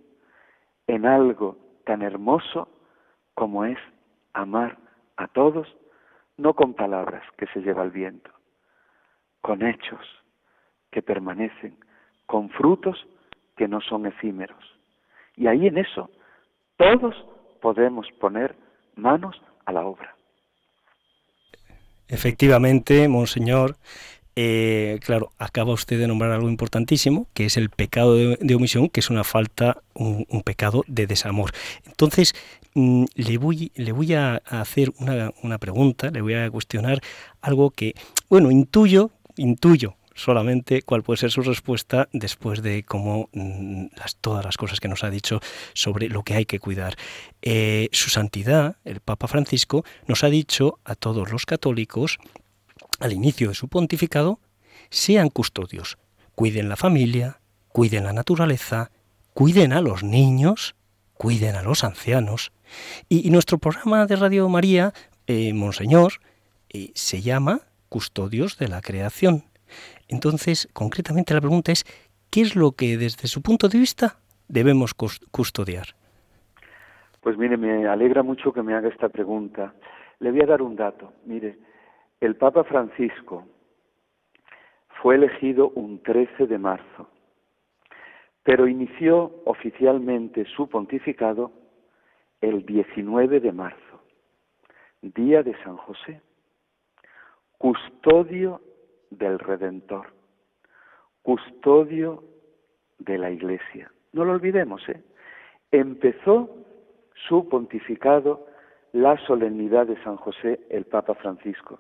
[0.88, 2.68] en algo tan hermoso
[3.34, 3.78] como es
[4.34, 4.85] amar
[5.18, 5.68] a todos,
[6.38, 8.30] no con palabras que se lleva el viento,
[9.42, 10.06] con hechos
[10.92, 11.78] que permanecen,
[12.26, 13.06] con frutos
[13.56, 14.64] que no son efímeros.
[15.36, 16.10] Y ahí en eso
[16.78, 17.16] todos
[17.62, 18.56] podemos poner
[18.96, 20.16] manos a la obra.
[22.08, 23.76] Efectivamente, Monseñor,
[24.36, 29.00] eh, claro, acaba usted de nombrar algo importantísimo, que es el pecado de, omisión, que
[29.00, 31.52] es una falta, un, pecado de desamor.
[31.86, 32.34] Entonces,
[32.74, 37.02] mm, le, voy, a hacer una, una pregunta, le voy a cuestionar
[37.42, 37.96] algo que,
[38.30, 44.44] bueno, intuyo, intuyo, solamente cuál puede ser su respuesta después de cómo mm, las, todas
[44.44, 45.40] las cosas que nos ha dicho
[45.74, 46.96] sobre lo que hay que cuidar.
[47.42, 52.18] Eh, su santidad, el Papa Francisco, nos ha dicho a todos los católicos
[53.00, 54.40] al inicio de su pontificado,
[54.90, 55.98] sean custodios,
[56.36, 57.40] cuiden la familia,
[57.70, 58.92] cuiden la naturaleza,
[59.34, 60.76] cuiden a los niños,
[61.14, 62.52] cuiden a los ancianos.
[63.10, 64.94] Y, nuestro programa de Radio María,
[65.28, 66.14] eh, Monseñor,
[66.70, 69.44] eh, se llama Custodios de la Creación.
[70.08, 71.86] Entonces, concretamente la pregunta es,
[72.30, 74.18] ¿qué es lo que desde su punto de vista
[74.48, 75.88] debemos custodiar?
[77.22, 79.74] Pues mire, me alegra mucho que me haga esta pregunta.
[80.20, 81.12] Le voy a dar un dato.
[81.26, 81.58] Mire,
[82.22, 83.46] el Papa Francisco
[85.02, 87.10] fue elegido un 13 de marzo,
[88.44, 91.52] pero inició oficialmente su pontificado
[92.42, 94.02] el 19 de marzo,
[95.02, 96.22] día de San José,
[97.58, 98.62] custodio
[99.10, 100.14] del Redentor,
[101.22, 102.24] custodio
[103.00, 103.92] de la Iglesia.
[104.14, 105.04] No lo olvidemos, ¿eh?
[105.72, 106.50] Empezó
[107.28, 108.48] su pontificado
[108.94, 111.80] la solemnidad de San José el Papa Francisco.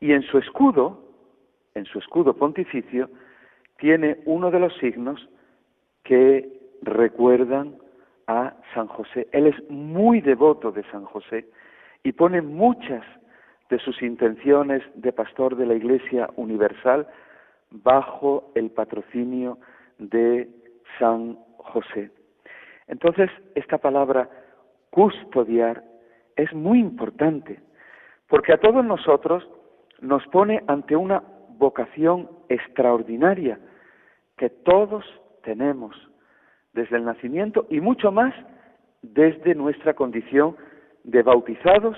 [0.00, 1.02] Y en su escudo,
[1.74, 3.10] en su escudo pontificio,
[3.78, 5.28] tiene uno de los signos
[6.04, 6.48] que
[6.82, 7.76] recuerdan
[8.26, 9.28] a San José.
[9.32, 11.48] Él es muy devoto de San José
[12.02, 13.04] y pone muchas
[13.70, 17.06] de sus intenciones de pastor de la Iglesia Universal
[17.70, 19.58] bajo el patrocinio
[19.98, 20.48] de
[20.98, 22.10] San José.
[22.86, 24.28] Entonces, esta palabra
[24.90, 25.84] custodiar
[26.36, 27.60] es muy importante,
[28.28, 29.46] porque a todos nosotros
[30.00, 33.58] nos pone ante una vocación extraordinaria
[34.36, 35.04] que todos
[35.42, 35.94] tenemos
[36.72, 38.34] desde el nacimiento y mucho más
[39.02, 40.56] desde nuestra condición
[41.04, 41.96] de bautizados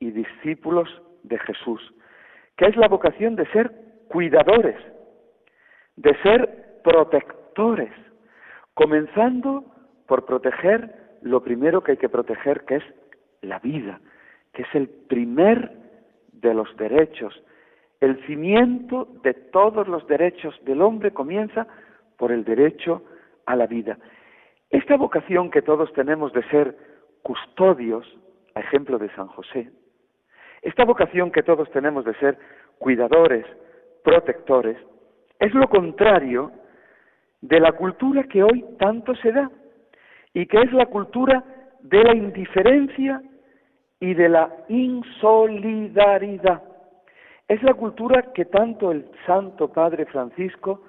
[0.00, 0.88] y discípulos
[1.22, 1.80] de Jesús,
[2.56, 3.72] que es la vocación de ser
[4.08, 4.76] cuidadores,
[5.96, 7.92] de ser protectores,
[8.74, 9.64] comenzando
[10.06, 12.84] por proteger lo primero que hay que proteger, que es
[13.42, 14.00] la vida,
[14.52, 15.87] que es el primer
[16.40, 17.42] de los derechos.
[18.00, 21.66] El cimiento de todos los derechos del hombre comienza
[22.16, 23.02] por el derecho
[23.46, 23.98] a la vida.
[24.70, 26.76] Esta vocación que todos tenemos de ser
[27.22, 28.06] custodios,
[28.54, 29.70] a ejemplo de San José,
[30.62, 32.38] esta vocación que todos tenemos de ser
[32.78, 33.46] cuidadores,
[34.04, 34.76] protectores,
[35.38, 36.50] es lo contrario
[37.40, 39.50] de la cultura que hoy tanto se da
[40.34, 41.44] y que es la cultura
[41.80, 43.22] de la indiferencia
[44.00, 46.62] y de la insolidaridad.
[47.46, 50.82] Es la cultura que tanto el Santo Padre Francisco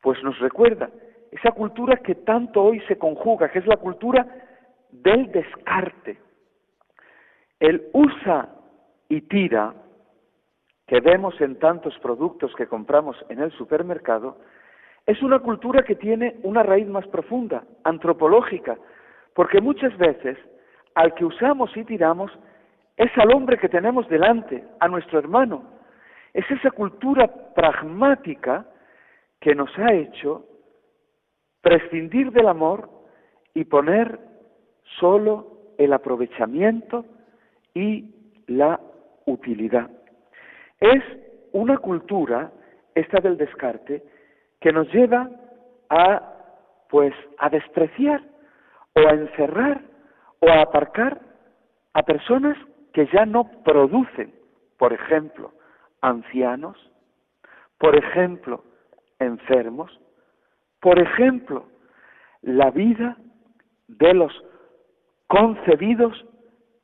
[0.00, 0.90] pues nos recuerda,
[1.30, 4.26] esa cultura que tanto hoy se conjuga, que es la cultura
[4.90, 6.18] del descarte.
[7.58, 8.50] El usa
[9.08, 9.74] y tira
[10.86, 14.36] que vemos en tantos productos que compramos en el supermercado
[15.06, 18.76] es una cultura que tiene una raíz más profunda, antropológica,
[19.34, 20.38] porque muchas veces
[20.94, 22.30] al que usamos y tiramos
[22.96, 25.64] es al hombre que tenemos delante, a nuestro hermano.
[26.32, 28.66] Es esa cultura pragmática
[29.40, 30.46] que nos ha hecho
[31.60, 32.88] prescindir del amor
[33.52, 34.18] y poner
[35.00, 37.04] solo el aprovechamiento
[37.74, 38.14] y
[38.46, 38.80] la
[39.26, 39.90] utilidad.
[40.78, 41.02] Es
[41.52, 42.52] una cultura,
[42.94, 44.04] esta del descarte,
[44.60, 45.28] que nos lleva
[45.88, 46.30] a
[46.88, 48.22] pues a despreciar
[48.94, 49.80] o a encerrar
[50.44, 51.20] o a aparcar
[51.94, 52.56] a personas
[52.92, 54.34] que ya no producen,
[54.76, 55.52] por ejemplo,
[56.02, 56.76] ancianos,
[57.78, 58.62] por ejemplo,
[59.18, 59.98] enfermos,
[60.80, 61.66] por ejemplo,
[62.42, 63.16] la vida
[63.88, 64.32] de los
[65.28, 66.26] concebidos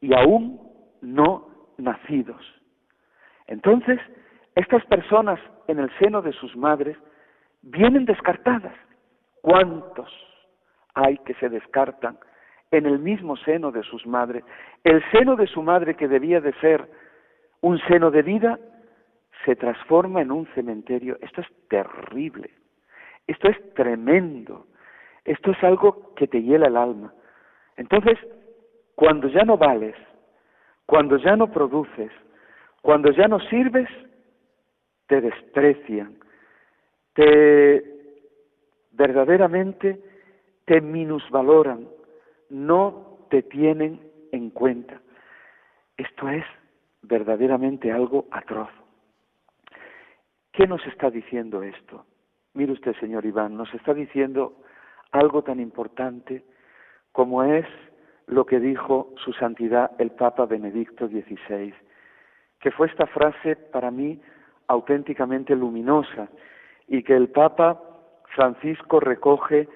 [0.01, 0.61] y aún
[1.03, 2.43] no nacidos.
[3.47, 4.01] Entonces,
[4.55, 6.97] estas personas en el seno de sus madres
[7.63, 8.75] vienen descartadas.
[9.43, 10.11] ¿Cuántos
[10.95, 12.19] hay que se descartan
[12.71, 14.45] en el mismo seno de sus madres?
[14.85, 16.89] El seno de su madre que debía de ser
[17.61, 18.59] un seno de vida
[19.45, 21.17] se transforma en un cementerio.
[21.21, 22.51] Esto es terrible.
[23.27, 24.67] Esto es tremendo.
[25.25, 27.13] Esto es algo que te hiela el alma.
[27.77, 28.19] Entonces,
[28.95, 29.95] cuando ya no vales,
[30.87, 32.11] cuando ya no produces,
[32.83, 33.89] cuando ya no sirves,
[35.07, 36.19] te desprecian,
[37.15, 37.85] te
[38.93, 40.01] verdaderamente
[40.65, 41.89] te minusvaloran,
[42.51, 44.01] no te tienen
[44.33, 45.01] en cuenta.
[45.97, 46.45] Esto es
[47.03, 48.71] verdaderamente algo atroz.
[50.53, 52.05] ¿Qué nos está diciendo esto?
[52.55, 54.57] Mire usted, señor Iván, nos está diciendo
[55.13, 56.45] algo tan importante
[57.13, 57.67] como es
[58.27, 61.75] lo que dijo su santidad el Papa Benedicto XVI,
[62.61, 64.21] que fue esta frase para mí
[64.69, 66.29] auténticamente luminosa
[66.87, 67.81] y que el Papa
[68.35, 69.69] Francisco recoge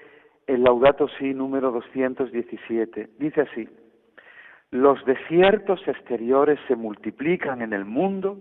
[0.46, 3.10] en Laudato Si número 217.
[3.18, 3.68] Dice así,
[4.70, 8.38] los desiertos exteriores se multiplican en el mundo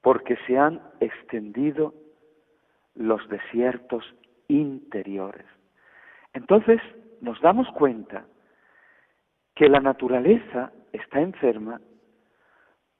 [0.00, 1.94] porque se han extendido
[2.94, 4.04] los desiertos
[4.48, 5.46] interiores.
[6.32, 6.80] Entonces
[7.20, 8.26] nos damos cuenta
[9.54, 11.80] que la naturaleza está enferma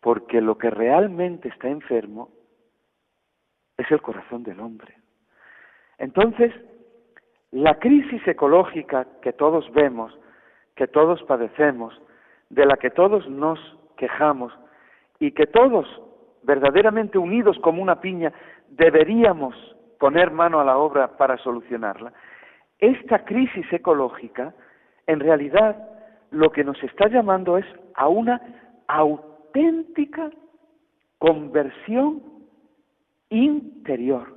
[0.00, 2.30] porque lo que realmente está enfermo
[3.76, 4.94] es el corazón del hombre.
[5.98, 6.52] Entonces,
[7.52, 10.16] La crisis ecológica que todos vemos,
[10.74, 12.00] que todos padecemos,
[12.50, 13.58] de la que todos nos
[13.96, 14.52] quejamos
[15.18, 15.86] y que todos,
[16.42, 18.32] verdaderamente unidos como una piña,
[18.68, 19.54] deberíamos
[19.98, 22.12] poner mano a la obra para solucionarla,
[22.78, 24.54] esta crisis ecológica,
[25.06, 25.88] en realidad,
[26.30, 28.40] lo que nos está llamando es a una
[28.86, 30.30] auténtica
[31.18, 32.22] conversión
[33.30, 34.35] interior,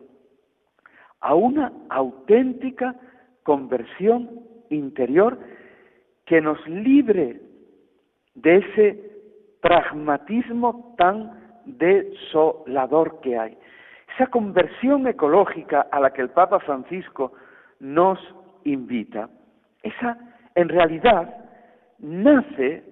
[1.22, 2.96] a una auténtica
[3.44, 5.40] conversión interior
[6.26, 7.42] que nos libre
[8.36, 9.12] de ese
[9.62, 13.58] pragmatismo tan desolador que hay.
[14.16, 17.34] Esa conversión ecológica a la que el Papa Francisco
[17.80, 18.20] nos
[18.64, 19.30] invita,
[19.84, 20.18] esa
[20.56, 21.34] en realidad
[22.00, 22.84] nace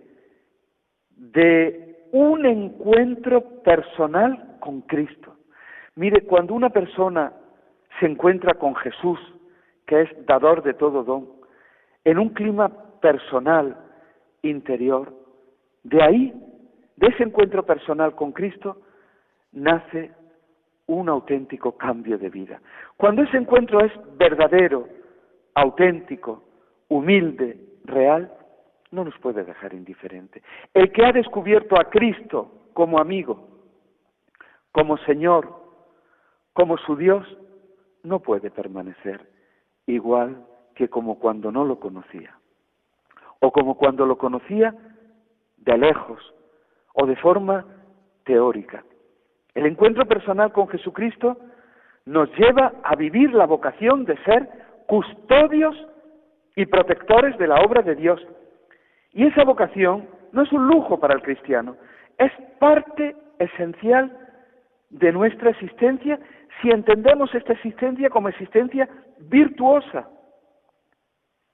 [1.09, 5.36] de un encuentro personal con Cristo.
[5.95, 7.34] Mire, cuando una persona
[7.99, 9.19] se encuentra con Jesús,
[9.85, 11.29] que es dador de todo don,
[12.03, 12.69] en un clima
[13.01, 13.77] personal,
[14.41, 15.13] interior,
[15.83, 16.33] de ahí,
[16.95, 18.81] de ese encuentro personal con Cristo,
[19.51, 20.11] nace
[20.88, 22.61] un auténtico cambio de vida.
[22.95, 24.88] Cuando ese encuentro es verdadero,
[25.53, 26.43] auténtico,
[26.88, 28.31] humilde, real,
[28.91, 30.41] no nos puede dejar indiferente.
[30.73, 33.47] El que ha descubierto a Cristo como amigo,
[34.71, 35.53] como Señor,
[36.53, 37.25] como su Dios,
[38.08, 39.28] no puede permanecer
[39.86, 40.45] igual
[40.76, 42.38] que como cuando no lo conocía,
[43.39, 44.74] o como cuando lo conocía
[45.58, 46.34] de lejos,
[46.93, 47.66] o de forma
[48.24, 48.84] teórica.
[49.53, 51.38] El encuentro personal con Jesucristo
[52.05, 54.49] nos lleva a vivir la vocación de ser
[54.88, 55.76] custodios
[56.55, 58.26] y protectores de la obra de Dios.
[59.12, 61.76] Y esa vocación no es un lujo para el cristiano,
[62.18, 64.16] es parte esencial
[64.89, 66.20] de nuestra existencia
[66.62, 68.88] si entendemos esta existencia como existencia
[69.20, 70.10] virtuosa,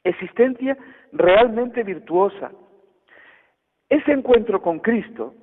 [0.04, 0.78] existencia
[1.12, 2.51] realmente virtuosa.
[3.89, 5.34] Ese encuentro con Cristo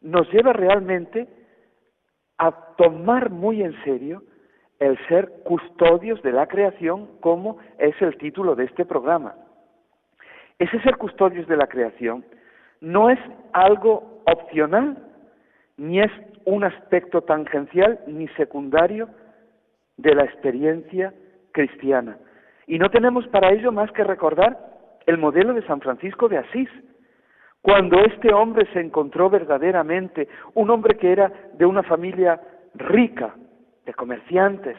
[0.00, 1.28] nos lleva realmente
[2.38, 4.22] a tomar muy en serio
[4.78, 9.34] el ser custodios de la creación, como es el título de este programa.
[10.58, 12.24] Ese ser custodios de la creación
[12.80, 13.18] no es
[13.52, 14.96] algo opcional,
[15.76, 16.10] ni es
[16.44, 19.08] un aspecto tangencial ni secundario
[19.96, 21.12] de la experiencia
[21.52, 22.18] cristiana.
[22.66, 24.58] Y no tenemos para ello más que recordar
[25.06, 26.68] el modelo de San Francisco de Asís,
[27.62, 32.40] cuando este hombre se encontró verdaderamente, un hombre que era de una familia
[32.74, 33.34] rica,
[33.84, 34.76] de comerciantes,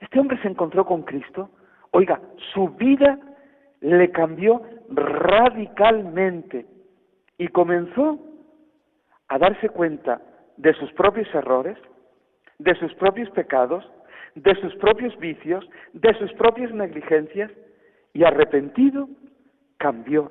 [0.00, 1.50] este hombre se encontró con Cristo,
[1.92, 2.20] oiga,
[2.52, 3.18] su vida
[3.80, 6.66] le cambió radicalmente
[7.38, 8.18] y comenzó
[9.28, 10.20] a darse cuenta
[10.60, 11.78] de sus propios errores,
[12.58, 13.82] de sus propios pecados,
[14.34, 17.50] de sus propios vicios, de sus propias negligencias,
[18.12, 19.08] y arrepentido
[19.78, 20.30] cambió.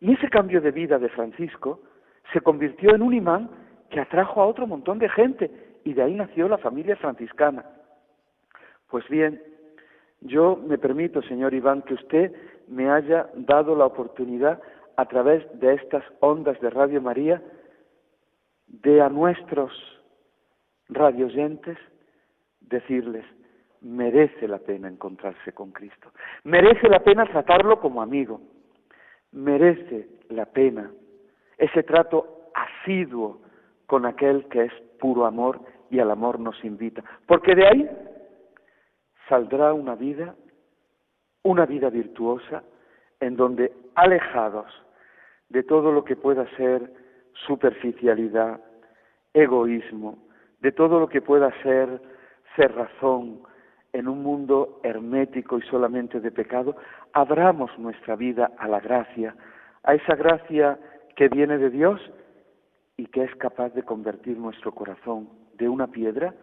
[0.00, 1.80] Y ese cambio de vida de Francisco
[2.32, 3.50] se convirtió en un imán
[3.90, 5.50] que atrajo a otro montón de gente,
[5.84, 7.66] y de ahí nació la familia franciscana.
[8.88, 9.42] Pues bien,
[10.22, 12.32] yo me permito, señor Iván, que usted
[12.68, 14.62] me haya dado la oportunidad
[14.96, 17.42] a través de estas ondas de Radio María
[18.70, 19.72] de a nuestros
[20.88, 21.76] radioyentes
[22.60, 23.24] decirles,
[23.80, 26.12] merece la pena encontrarse con Cristo,
[26.44, 28.40] merece la pena tratarlo como amigo,
[29.32, 30.90] merece la pena
[31.58, 33.40] ese trato asiduo
[33.86, 35.60] con aquel que es puro amor
[35.90, 37.90] y al amor nos invita, porque de ahí
[39.28, 40.34] saldrá una vida,
[41.42, 42.62] una vida virtuosa,
[43.20, 44.66] en donde alejados
[45.48, 46.99] de todo lo que pueda ser
[47.46, 48.60] superficialidad,
[49.32, 50.18] egoísmo,
[50.60, 52.00] de todo lo que pueda ser
[52.56, 53.42] cerrazón
[53.92, 56.76] en un mundo hermético y solamente de pecado,
[57.12, 59.34] abramos nuestra vida a la gracia,
[59.82, 60.78] a esa gracia
[61.16, 62.00] que viene de Dios
[62.96, 66.34] y que es capaz de convertir nuestro corazón de una piedra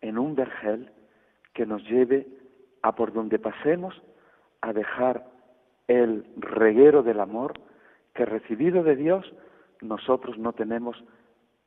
[0.00, 0.90] en un vergel
[1.52, 2.26] que nos lleve
[2.82, 4.00] a por donde pasemos
[4.60, 5.26] a dejar
[5.88, 7.54] el reguero del amor
[8.14, 9.30] que recibido de Dios
[9.82, 11.02] nosotros no tenemos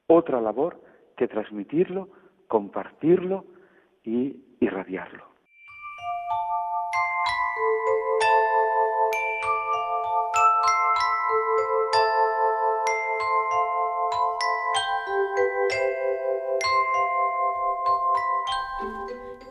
[0.07, 0.81] otra labor
[1.17, 2.09] que transmitirlo,
[2.47, 3.45] compartirlo
[4.03, 5.32] y irradiarlo.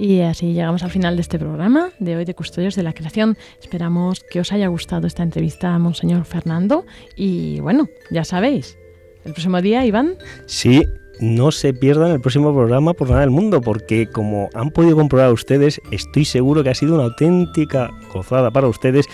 [0.02, 3.38] Y así llegamos al final de este programa de hoy de Custodios de la Creación.
[3.60, 6.84] Esperamos que os haya gustado esta entrevista a Monseñor Fernando.
[7.14, 8.76] Y bueno, ya sabéis,
[9.24, 10.16] el próximo día, Iván.
[10.46, 10.84] Sí,
[11.20, 15.32] no se pierdan el próximo programa por nada del mundo, porque como han podido comprobar
[15.32, 19.06] ustedes, estoy seguro que ha sido una auténtica gozada para ustedes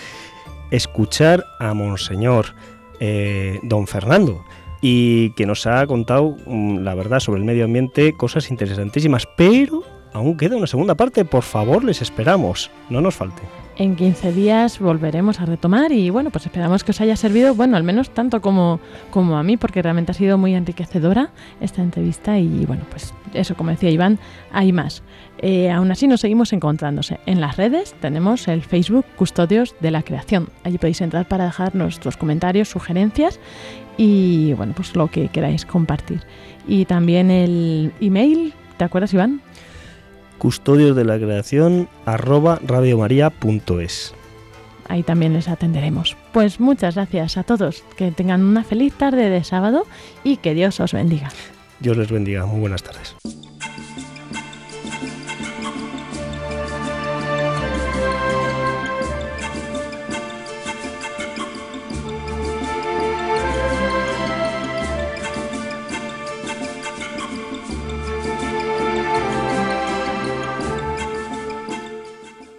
[0.71, 2.55] escuchar a Monseñor
[2.99, 4.43] eh, Don Fernando
[4.81, 9.83] y que nos ha contado mm, la verdad sobre el medio ambiente, cosas interesantísimas, pero
[10.13, 13.41] aún queda una segunda parte, por favor les esperamos, no nos falte.
[13.79, 17.77] En 15 días volveremos a retomar y bueno, pues esperamos que os haya servido, bueno,
[17.77, 21.29] al menos tanto como, como a mí, porque realmente ha sido muy enriquecedora
[21.61, 24.19] esta entrevista y bueno, pues eso, como decía Iván,
[24.51, 25.01] hay más.
[25.37, 27.21] Eh, aún así nos seguimos encontrándose.
[27.25, 30.49] En las redes tenemos el Facebook Custodios de la Creación.
[30.65, 33.39] Allí podéis entrar para dejar nuestros comentarios, sugerencias
[33.95, 36.21] y bueno, pues lo que queráis compartir.
[36.67, 39.41] Y también el email, ¿te acuerdas Iván?
[40.39, 44.15] Custodios de la creación arroba radiomaria.es.
[44.87, 46.17] Ahí también les atenderemos.
[46.33, 47.83] Pues muchas gracias a todos.
[47.95, 49.85] Que tengan una feliz tarde de sábado
[50.23, 51.29] y que Dios os bendiga.
[51.79, 52.47] Dios les bendiga.
[52.47, 53.15] Muy buenas tardes.